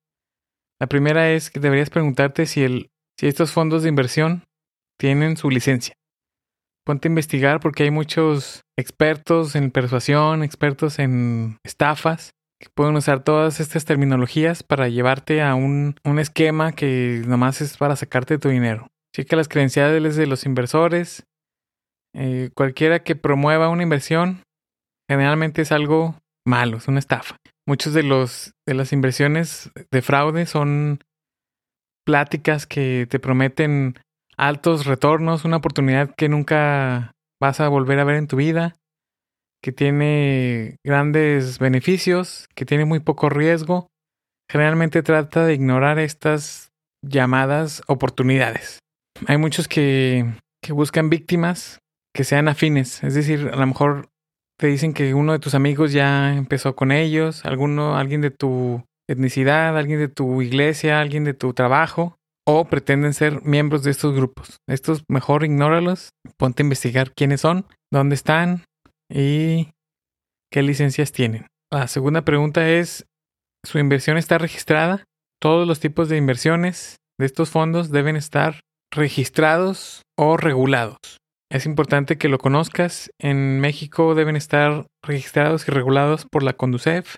La 0.78 0.86
primera 0.86 1.30
es 1.30 1.50
que 1.50 1.58
deberías 1.58 1.90
preguntarte 1.90 2.46
si, 2.46 2.62
el, 2.62 2.88
si 3.18 3.26
estos 3.26 3.50
fondos 3.50 3.82
de 3.82 3.88
inversión 3.88 4.44
tienen 4.98 5.36
su 5.36 5.50
licencia. 5.50 5.94
Ponte 6.84 7.08
a 7.08 7.10
investigar 7.10 7.60
porque 7.60 7.84
hay 7.84 7.90
muchos 7.90 8.62
expertos 8.78 9.54
en 9.56 9.70
persuasión, 9.70 10.42
expertos 10.42 10.98
en 10.98 11.58
estafas 11.64 12.30
pueden 12.74 12.96
usar 12.96 13.24
todas 13.24 13.60
estas 13.60 13.84
terminologías 13.84 14.62
para 14.62 14.88
llevarte 14.88 15.42
a 15.42 15.54
un, 15.54 15.96
un 16.04 16.18
esquema 16.18 16.72
que 16.72 17.22
nomás 17.26 17.60
es 17.60 17.76
para 17.76 17.96
sacarte 17.96 18.38
tu 18.38 18.48
dinero. 18.48 18.88
Checa 19.14 19.36
las 19.36 19.48
credenciales 19.48 20.16
de 20.16 20.26
los 20.26 20.44
inversores. 20.46 21.26
Eh, 22.14 22.50
cualquiera 22.54 23.02
que 23.02 23.16
promueva 23.16 23.68
una 23.68 23.82
inversión 23.82 24.42
generalmente 25.08 25.62
es 25.62 25.72
algo 25.72 26.16
malo, 26.46 26.76
es 26.76 26.88
una 26.88 26.98
estafa. 26.98 27.36
Muchos 27.66 27.94
de 27.94 28.02
los 28.02 28.54
de 28.66 28.74
las 28.74 28.92
inversiones 28.92 29.70
de 29.90 30.02
fraude 30.02 30.46
son 30.46 31.00
pláticas 32.04 32.66
que 32.66 33.06
te 33.08 33.18
prometen 33.18 33.98
altos 34.36 34.86
retornos, 34.86 35.44
una 35.44 35.58
oportunidad 35.58 36.14
que 36.14 36.28
nunca 36.28 37.12
vas 37.40 37.60
a 37.60 37.68
volver 37.68 37.98
a 37.98 38.04
ver 38.04 38.16
en 38.16 38.26
tu 38.26 38.36
vida, 38.36 38.74
que 39.62 39.72
tiene 39.72 40.76
grandes 40.84 41.58
beneficios, 41.58 42.48
que 42.54 42.64
tiene 42.64 42.84
muy 42.84 43.00
poco 43.00 43.28
riesgo. 43.28 43.88
Generalmente 44.50 45.02
trata 45.02 45.44
de 45.44 45.54
ignorar 45.54 45.98
estas 45.98 46.70
llamadas 47.02 47.82
oportunidades. 47.86 48.78
Hay 49.26 49.36
muchos 49.36 49.68
que, 49.68 50.24
que 50.62 50.72
buscan 50.72 51.10
víctimas 51.10 51.78
que 52.14 52.24
sean 52.24 52.48
afines, 52.48 53.04
es 53.04 53.14
decir, 53.14 53.50
a 53.52 53.56
lo 53.56 53.66
mejor 53.66 54.08
te 54.58 54.66
dicen 54.66 54.92
que 54.92 55.14
uno 55.14 55.32
de 55.32 55.38
tus 55.38 55.54
amigos 55.54 55.92
ya 55.92 56.34
empezó 56.34 56.74
con 56.74 56.92
ellos, 56.92 57.44
alguno, 57.46 57.96
alguien 57.96 58.20
de 58.20 58.30
tu 58.30 58.84
etnicidad, 59.08 59.78
alguien 59.78 59.98
de 59.98 60.08
tu 60.08 60.42
iglesia, 60.42 61.00
alguien 61.00 61.24
de 61.24 61.34
tu 61.34 61.54
trabajo, 61.54 62.16
o 62.46 62.64
pretenden 62.66 63.14
ser 63.14 63.42
miembros 63.42 63.84
de 63.84 63.90
estos 63.90 64.14
grupos. 64.14 64.58
Estos 64.68 65.04
mejor 65.08 65.44
ignóralos, 65.44 66.10
ponte 66.36 66.62
a 66.62 66.66
investigar 66.66 67.12
quiénes 67.12 67.40
son, 67.40 67.64
dónde 67.92 68.16
están 68.16 68.64
y 69.10 69.70
qué 70.50 70.62
licencias 70.62 71.12
tienen. 71.12 71.46
La 71.72 71.86
segunda 71.88 72.22
pregunta 72.22 72.68
es, 72.68 73.06
¿su 73.64 73.78
inversión 73.78 74.16
está 74.16 74.38
registrada? 74.38 75.04
Todos 75.40 75.66
los 75.66 75.80
tipos 75.80 76.08
de 76.08 76.16
inversiones 76.16 76.96
de 77.18 77.26
estos 77.26 77.50
fondos 77.50 77.90
deben 77.90 78.16
estar 78.16 78.60
registrados 78.92 80.02
o 80.18 80.36
regulados. 80.36 80.98
Es 81.50 81.66
importante 81.66 82.16
que 82.16 82.28
lo 82.28 82.38
conozcas. 82.38 83.10
En 83.18 83.60
México 83.60 84.14
deben 84.14 84.36
estar 84.36 84.86
registrados 85.04 85.66
y 85.66 85.72
regulados 85.72 86.26
por 86.30 86.42
la 86.42 86.52
Conducef. 86.52 87.16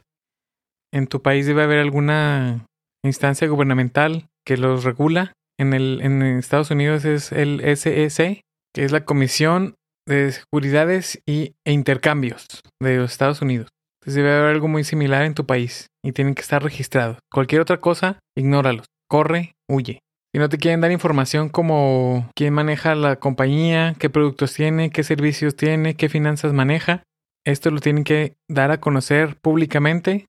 En 0.92 1.06
tu 1.06 1.22
país 1.22 1.46
debe 1.46 1.62
haber 1.62 1.78
alguna 1.78 2.66
instancia 3.04 3.48
gubernamental 3.48 4.28
que 4.46 4.56
los 4.56 4.84
regula. 4.84 5.32
En, 5.58 5.74
el, 5.74 6.00
en 6.02 6.22
Estados 6.22 6.70
Unidos 6.70 7.04
es 7.04 7.30
el 7.32 7.60
SEC, 7.76 8.40
que 8.74 8.84
es 8.84 8.92
la 8.92 9.04
Comisión 9.04 9.74
de 10.06 10.32
Seguridades 10.32 11.20
y, 11.26 11.54
e 11.64 11.72
Intercambios 11.72 12.46
de 12.80 12.96
los 12.96 13.12
Estados 13.12 13.42
Unidos. 13.42 13.68
Entonces 14.00 14.22
debe 14.22 14.36
haber 14.36 14.54
algo 14.54 14.68
muy 14.68 14.84
similar 14.84 15.24
en 15.24 15.34
tu 15.34 15.46
país 15.46 15.86
y 16.04 16.12
tienen 16.12 16.34
que 16.34 16.42
estar 16.42 16.62
registrados. 16.62 17.18
Cualquier 17.32 17.60
otra 17.60 17.78
cosa, 17.78 18.18
ignóralos. 18.36 18.86
Corre, 19.08 19.52
huye. 19.68 20.00
Si 20.34 20.40
no 20.40 20.48
te 20.48 20.58
quieren 20.58 20.80
dar 20.80 20.90
información 20.90 21.50
como 21.50 22.28
quién 22.34 22.54
maneja 22.54 22.94
la 22.94 23.16
compañía, 23.16 23.94
qué 23.98 24.10
productos 24.10 24.54
tiene, 24.54 24.90
qué 24.90 25.04
servicios 25.04 25.54
tiene, 25.54 25.94
qué 25.94 26.08
finanzas 26.08 26.52
maneja, 26.52 27.02
esto 27.44 27.70
lo 27.70 27.80
tienen 27.80 28.04
que 28.04 28.34
dar 28.48 28.70
a 28.70 28.80
conocer 28.80 29.36
públicamente 29.40 30.26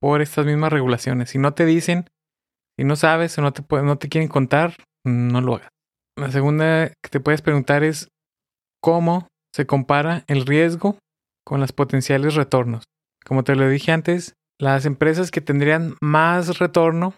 por 0.00 0.20
estas 0.20 0.46
mismas 0.46 0.72
regulaciones. 0.72 1.30
Si 1.30 1.38
no 1.38 1.54
te 1.54 1.64
dicen, 1.64 2.06
si 2.78 2.84
no 2.84 2.96
sabes 2.96 3.36
o 3.38 3.42
no 3.42 3.52
te, 3.52 3.62
no 3.82 3.98
te 3.98 4.08
quieren 4.08 4.28
contar, 4.28 4.76
no 5.04 5.40
lo 5.40 5.56
hagas. 5.56 5.70
La 6.16 6.30
segunda 6.30 6.88
que 6.88 7.10
te 7.10 7.20
puedes 7.20 7.42
preguntar 7.42 7.82
es 7.82 8.08
cómo 8.80 9.28
se 9.54 9.66
compara 9.66 10.24
el 10.26 10.46
riesgo 10.46 10.98
con 11.44 11.60
los 11.60 11.72
potenciales 11.72 12.34
retornos. 12.34 12.84
Como 13.24 13.44
te 13.44 13.54
lo 13.54 13.68
dije 13.68 13.92
antes, 13.92 14.34
las 14.58 14.86
empresas 14.86 15.30
que 15.30 15.40
tendrían 15.40 15.94
más 16.00 16.58
retorno 16.58 17.14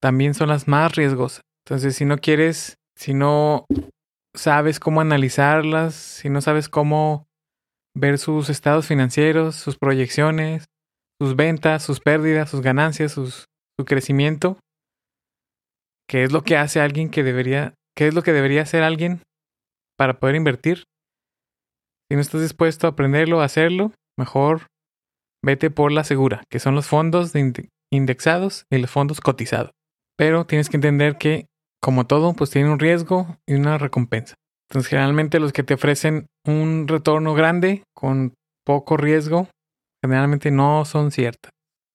también 0.00 0.34
son 0.34 0.48
las 0.48 0.68
más 0.68 0.94
riesgosas. 0.94 1.42
Entonces, 1.64 1.96
si 1.96 2.04
no 2.04 2.18
quieres, 2.18 2.76
si 2.96 3.14
no 3.14 3.66
sabes 4.34 4.80
cómo 4.80 5.00
analizarlas, 5.00 5.94
si 5.94 6.30
no 6.30 6.40
sabes 6.40 6.68
cómo 6.68 7.26
ver 7.94 8.18
sus 8.18 8.48
estados 8.48 8.86
financieros, 8.86 9.56
sus 9.56 9.76
proyecciones, 9.76 10.66
sus 11.20 11.36
ventas, 11.36 11.82
sus 11.82 12.00
pérdidas, 12.00 12.48
sus 12.48 12.60
ganancias, 12.60 13.12
su 13.12 13.84
crecimiento, 13.84 14.58
¿qué 16.08 16.24
es 16.24 16.32
lo 16.32 16.42
que 16.42 16.56
hace 16.56 16.80
alguien 16.80 17.10
que 17.10 17.22
debería, 17.22 17.74
qué 17.96 18.08
es 18.08 18.14
lo 18.14 18.22
que 18.22 18.32
debería 18.32 18.62
hacer 18.62 18.82
alguien 18.82 19.20
para 19.96 20.18
poder 20.20 20.36
invertir? 20.36 20.84
Si 22.10 22.14
no 22.14 22.20
estás 22.20 22.40
dispuesto 22.40 22.86
a 22.86 22.90
aprenderlo, 22.90 23.40
a 23.40 23.44
hacerlo, 23.44 23.92
mejor 24.18 24.68
vete 25.44 25.70
por 25.70 25.92
la 25.92 26.04
segura, 26.04 26.42
que 26.50 26.58
son 26.58 26.74
los 26.74 26.86
fondos 26.86 27.32
indexados 27.92 28.64
y 28.70 28.78
los 28.78 28.90
fondos 28.90 29.20
cotizados. 29.20 29.72
Pero 30.16 30.46
tienes 30.46 30.68
que 30.68 30.76
entender 30.76 31.16
que, 31.18 31.46
como 31.82 32.06
todo, 32.06 32.32
pues 32.32 32.50
tiene 32.50 32.70
un 32.70 32.78
riesgo 32.78 33.36
y 33.46 33.54
una 33.54 33.78
recompensa. 33.78 34.34
Entonces, 34.68 34.90
generalmente 34.90 35.38
los 35.38 35.52
que 35.52 35.62
te 35.62 35.74
ofrecen 35.74 36.26
un 36.44 36.88
retorno 36.88 37.34
grande 37.34 37.84
con 37.94 38.34
poco 38.66 38.96
riesgo, 38.96 39.48
generalmente 40.02 40.50
no 40.50 40.84
son 40.84 41.10
ciertas. 41.10 41.52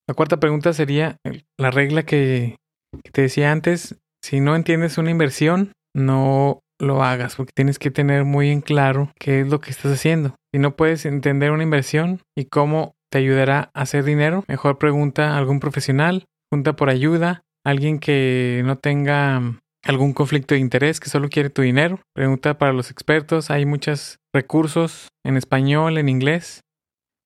La 0.08 0.16
cuarta 0.16 0.40
pregunta 0.40 0.74
sería 0.74 1.18
la 1.58 1.72
regla 1.72 2.04
que, 2.04 2.58
que 3.04 3.12
te 3.12 3.22
decía 3.24 3.52
antes. 3.52 4.00
Si 4.24 4.40
no 4.40 4.56
entiendes 4.56 4.98
una 4.98 5.12
inversión, 5.12 5.74
no 5.96 6.63
lo 6.84 7.04
hagas, 7.04 7.36
porque 7.36 7.54
tienes 7.56 7.80
que 7.80 7.92
tener 7.92 8.26
muy 8.26 8.50
en 8.50 8.62
claro 8.62 9.12
qué 9.20 9.42
es 9.42 9.48
lo 9.48 9.60
que 9.60 9.72
estás 9.72 9.94
haciendo. 9.94 10.36
Si 10.54 10.60
no 10.60 10.76
puedes 10.76 11.06
entender 11.06 11.52
una 11.52 11.64
inversión 11.64 12.22
y 12.38 12.46
cómo 12.46 12.96
te 13.12 13.18
ayudará 13.20 13.72
a 13.74 13.82
hacer 13.82 14.04
dinero, 14.04 14.44
mejor 14.48 14.78
pregunta 14.78 15.34
a 15.34 15.38
algún 15.38 15.60
profesional, 15.60 16.26
pregunta 16.50 16.76
por 16.76 16.90
ayuda, 16.90 17.44
alguien 17.66 18.00
que 18.00 18.62
no 18.66 18.78
tenga 18.78 19.42
algún 19.84 20.14
conflicto 20.14 20.56
de 20.56 20.62
interés, 20.62 21.00
que 21.00 21.10
solo 21.10 21.30
quiere 21.30 21.50
tu 21.50 21.62
dinero. 21.62 22.00
Pregunta 22.16 22.58
para 22.58 22.74
los 22.74 22.90
expertos, 22.90 23.52
hay 23.52 23.66
muchos 23.66 24.20
recursos 24.34 25.10
en 25.26 25.38
español, 25.38 25.98
en 25.98 26.10
inglés. 26.10 26.62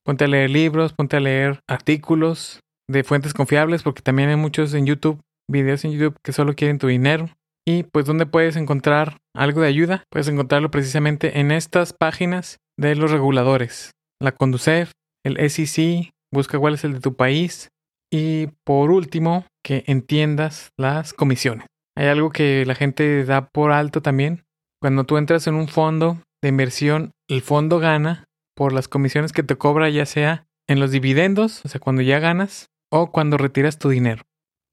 Ponte 0.04 0.26
a 0.26 0.28
leer 0.28 0.50
libros, 0.50 0.94
ponte 0.94 1.18
a 1.18 1.20
leer 1.20 1.60
artículos 1.68 2.62
de 2.90 3.04
fuentes 3.04 3.34
confiables, 3.34 3.84
porque 3.84 4.02
también 4.02 4.30
hay 4.30 4.38
muchos 4.38 4.74
en 4.74 4.86
YouTube, 4.86 5.22
videos 5.50 5.84
en 5.86 5.92
YouTube 5.92 6.18
que 6.24 6.34
solo 6.34 6.56
quieren 6.56 6.80
tu 6.80 6.88
dinero. 6.88 7.30
Y 7.68 7.84
pues 7.84 8.06
¿dónde 8.06 8.26
puedes 8.26 8.56
encontrar 8.56 9.18
algo 9.36 9.60
de 9.60 9.68
ayuda? 9.68 10.06
Puedes 10.10 10.30
encontrarlo 10.30 10.72
precisamente 10.72 11.42
en 11.42 11.52
estas 11.52 11.92
páginas 11.92 12.60
de 12.80 12.96
los 12.96 13.12
reguladores. 13.12 13.92
La 14.22 14.32
Conducef, 14.32 14.92
el 15.26 15.38
SEC, 15.50 16.12
busca 16.34 16.58
cuál 16.60 16.76
es 16.76 16.86
el 16.86 16.94
de 16.94 17.02
tu 17.02 17.18
país. 17.18 17.68
Y 18.10 18.48
por 18.64 18.90
último, 18.90 19.46
que 19.66 19.84
entiendas 19.88 20.70
las 20.80 21.12
comisiones. 21.12 21.68
Hay 21.98 22.08
algo 22.08 22.30
que 22.30 22.66
la 22.66 22.74
gente 22.74 23.26
da 23.26 23.50
por 23.50 23.74
alto 23.74 24.02
también. 24.02 24.46
Cuando 24.82 25.04
tú 25.04 25.18
entras 25.18 25.46
en 25.48 25.56
un 25.56 25.68
fondo 25.68 26.22
de 26.42 26.48
inversión, 26.48 27.12
el 27.28 27.42
fondo 27.42 27.80
gana 27.80 28.24
por 28.56 28.72
las 28.72 28.88
comisiones 28.88 29.34
que 29.34 29.44
te 29.44 29.58
cobra 29.58 29.90
ya 29.90 30.06
sea 30.06 30.46
en 30.70 30.80
los 30.80 30.92
dividendos, 30.92 31.66
o 31.66 31.68
sea, 31.68 31.82
cuando 31.82 32.02
ya 32.02 32.20
ganas, 32.20 32.68
o 32.90 33.12
cuando 33.12 33.38
retiras 33.38 33.78
tu 33.78 33.90
dinero. 33.90 34.24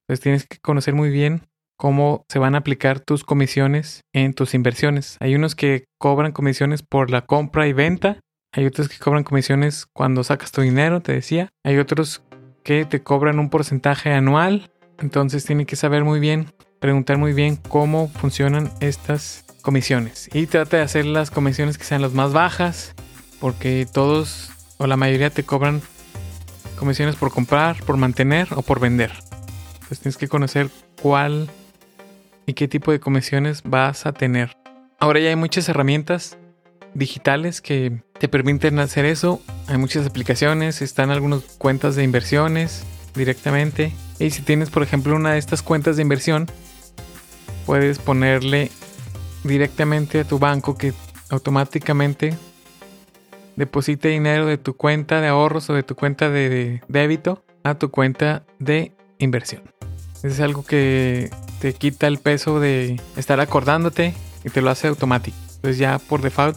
Entonces 0.07 0.23
tienes 0.23 0.47
que 0.47 0.59
conocer 0.59 0.95
muy 0.95 1.11
bien 1.11 1.43
cómo 1.77 2.25
se 2.29 2.39
van 2.39 2.55
a 2.55 2.59
aplicar 2.59 3.01
tus 3.01 3.25
comisiones 3.25 4.03
en 4.13 4.35
tus 4.35 4.55
inversiones. 4.55 5.17
Hay 5.21 5.35
unos 5.35 5.55
que 5.55 5.85
cobran 5.99 6.33
comisiones 6.33 6.83
por 6.83 7.11
la 7.11 7.23
compra 7.23 7.67
y 7.67 7.73
venta. 7.73 8.21
Hay 8.53 8.67
otros 8.67 8.89
que 8.89 8.99
cobran 8.99 9.25
comisiones 9.25 9.87
cuando 9.93 10.23
sacas 10.25 10.53
tu 10.53 10.61
dinero, 10.61 11.01
te 11.01 11.13
decía. 11.13 11.51
Hay 11.65 11.79
otros 11.79 12.23
que 12.63 12.85
te 12.85 13.03
cobran 13.03 13.39
un 13.39 13.51
porcentaje 13.51 14.13
anual. 14.13 14.71
Entonces 14.99 15.45
tiene 15.45 15.67
que 15.67 15.77
saber 15.77 16.05
muy 16.05 16.21
bien, 16.21 16.53
preguntar 16.81 17.19
muy 17.19 17.33
bien 17.33 17.57
cómo 17.57 18.09
funcionan 18.09 18.71
estas 18.81 19.45
comisiones. 19.63 20.29
Y 20.33 20.47
trata 20.47 20.77
de 20.77 20.83
hacer 20.85 21.05
las 21.05 21.31
comisiones 21.31 21.79
que 21.79 21.85
sean 21.85 22.03
las 22.03 22.13
más 22.13 22.33
bajas, 22.33 22.95
porque 23.41 23.87
todos 23.93 24.51
o 24.79 24.87
la 24.87 24.97
mayoría 24.97 25.31
te 25.31 25.43
cobran 25.43 25.83
comisiones 26.79 27.17
por 27.17 27.33
comprar, 27.33 27.83
por 27.85 27.97
mantener 27.97 28.49
o 28.55 28.63
por 28.63 28.81
vender. 28.81 29.13
Entonces 29.75 30.01
tienes 30.01 30.17
que 30.17 30.29
conocer 30.29 30.71
cuál 31.01 31.49
y 32.47 32.55
qué 32.55 32.69
tipo 32.69 32.93
de 32.93 33.01
comisiones 33.01 33.63
vas 33.65 34.07
a 34.07 34.13
tener. 34.13 34.57
Ahora 34.99 35.21
ya 35.21 35.29
hay 35.29 35.37
muchas 35.37 35.69
herramientas 35.69 36.39
digitales 36.95 37.61
que 37.61 38.03
te 38.19 38.29
permiten 38.29 38.79
hacer 38.79 39.05
eso. 39.05 39.43
Hay 39.67 39.79
muchas 39.79 40.07
aplicaciones, 40.07 40.83
están 40.83 41.11
algunas 41.11 41.43
cuentas 41.59 41.97
de 41.97 42.05
inversiones 42.05 42.85
directamente. 43.15 43.93
Y 44.19 44.31
si 44.31 44.43
tienes, 44.43 44.71
por 44.71 44.83
ejemplo, 44.83 45.15
una 45.15 45.33
de 45.33 45.39
estas 45.39 45.63
cuentas 45.63 45.97
de 45.97 46.03
inversión, 46.03 46.47
puedes 47.67 47.99
ponerle 47.99 48.71
directamente 49.43 50.21
a 50.21 50.25
tu 50.25 50.39
banco 50.39 50.77
que 50.77 50.93
automáticamente 51.31 52.35
deposite 53.57 54.09
dinero 54.09 54.47
de 54.47 54.59
tu 54.59 54.77
cuenta 54.77 55.21
de 55.21 55.29
ahorros 55.29 55.71
o 55.71 55.75
de 55.75 55.83
tu 55.83 55.95
cuenta 55.95 56.31
de 56.31 56.83
débito 56.89 57.45
a 57.63 57.75
tu 57.77 57.91
cuenta 57.91 58.45
de 58.59 58.93
inversión. 59.19 59.63
Es 60.25 60.41
algo 60.41 60.65
que 60.65 61.31
te 61.61 61.75
quita 61.75 62.07
el 62.07 62.19
peso 62.19 62.59
de 62.59 63.01
estar 63.17 63.41
acordándote 63.41 64.15
y 64.45 64.51
te 64.51 64.63
lo 64.63 64.71
hace 64.71 64.89
automático. 64.89 65.37
Entonces 65.57 65.79
ya 65.79 65.99
por 65.99 66.23
default 66.23 66.57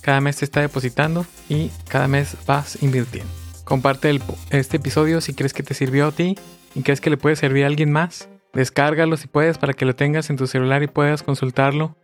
cada 0.00 0.20
mes 0.20 0.36
te 0.36 0.44
está 0.44 0.60
depositando 0.60 1.26
y 1.48 1.70
cada 1.88 2.08
mes 2.08 2.36
vas 2.46 2.78
invirtiendo. 2.82 3.30
Comparte 3.64 4.08
el- 4.08 4.22
este 4.50 4.76
episodio 4.78 5.20
si 5.20 5.34
crees 5.34 5.52
que 5.52 5.62
te 5.62 5.74
sirvió 5.74 6.06
a 6.06 6.12
ti 6.12 6.36
y 6.74 6.82
crees 6.82 7.00
que 7.00 7.10
le 7.10 7.16
puede 7.16 7.36
servir 7.36 7.64
a 7.64 7.66
alguien 7.66 7.92
más. 7.92 8.28
Descárgalo 8.52 9.16
si 9.16 9.26
puedes 9.26 9.58
para 9.58 9.74
que 9.74 9.84
lo 9.84 9.94
tengas 9.94 10.30
en 10.30 10.36
tu 10.36 10.46
celular 10.46 10.82
y 10.82 10.86
puedas 10.86 11.22
consultarlo. 11.22 11.96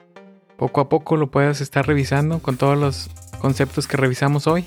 Poco 0.59 0.81
a 0.81 0.89
poco 0.89 1.17
lo 1.17 1.31
puedas 1.31 1.61
estar 1.61 1.87
revisando 1.87 2.41
con 2.41 2.57
todos 2.57 2.77
los 2.77 3.11
conceptos 3.41 3.87
que 3.87 3.97
revisamos 3.97 4.47
hoy. 4.47 4.65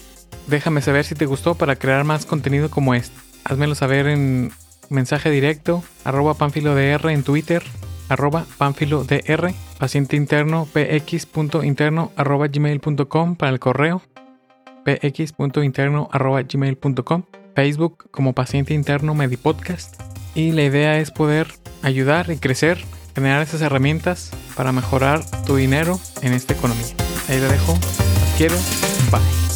Déjame 0.47 0.81
saber 0.81 1.05
si 1.05 1.13
te 1.13 1.25
gustó 1.25 1.55
para 1.55 1.75
crear 1.75 2.03
más 2.03 2.25
contenido 2.25 2.69
como 2.69 2.95
este. 2.95 3.15
Házmelo 3.43 3.75
saber 3.75 4.07
en 4.07 4.51
mensaje 4.89 5.29
directo, 5.29 5.83
arroba 6.03 6.33
panfilodr 6.33 7.09
en 7.09 7.23
Twitter, 7.23 7.63
arroba 8.09 8.45
panfilodr, 8.57 9.53
paciente 9.77 10.15
interno 10.15 10.67
px.interno 10.71 12.11
arroba 12.15 12.47
gmail.com 12.47 13.35
para 13.35 13.51
el 13.51 13.59
correo, 13.59 14.01
px.interno 14.83 16.09
arroba 16.11 16.41
gmail.com, 16.43 17.23
Facebook 17.55 18.09
como 18.11 18.33
paciente 18.33 18.73
interno 18.73 19.15
Medipodcast. 19.15 20.01
Y 20.35 20.51
la 20.51 20.63
idea 20.63 20.99
es 20.99 21.11
poder 21.11 21.47
ayudar 21.81 22.29
y 22.29 22.37
crecer, 22.37 22.77
generar 23.15 23.41
esas 23.41 23.61
herramientas 23.61 24.31
para 24.55 24.73
mejorar 24.73 25.21
tu 25.45 25.55
dinero 25.55 25.99
en 26.21 26.33
esta 26.33 26.53
economía. 26.53 26.93
Ahí 27.29 27.39
lo 27.39 27.47
dejo. 27.47 27.73
Quiero. 28.37 28.55
Bye. 29.11 29.54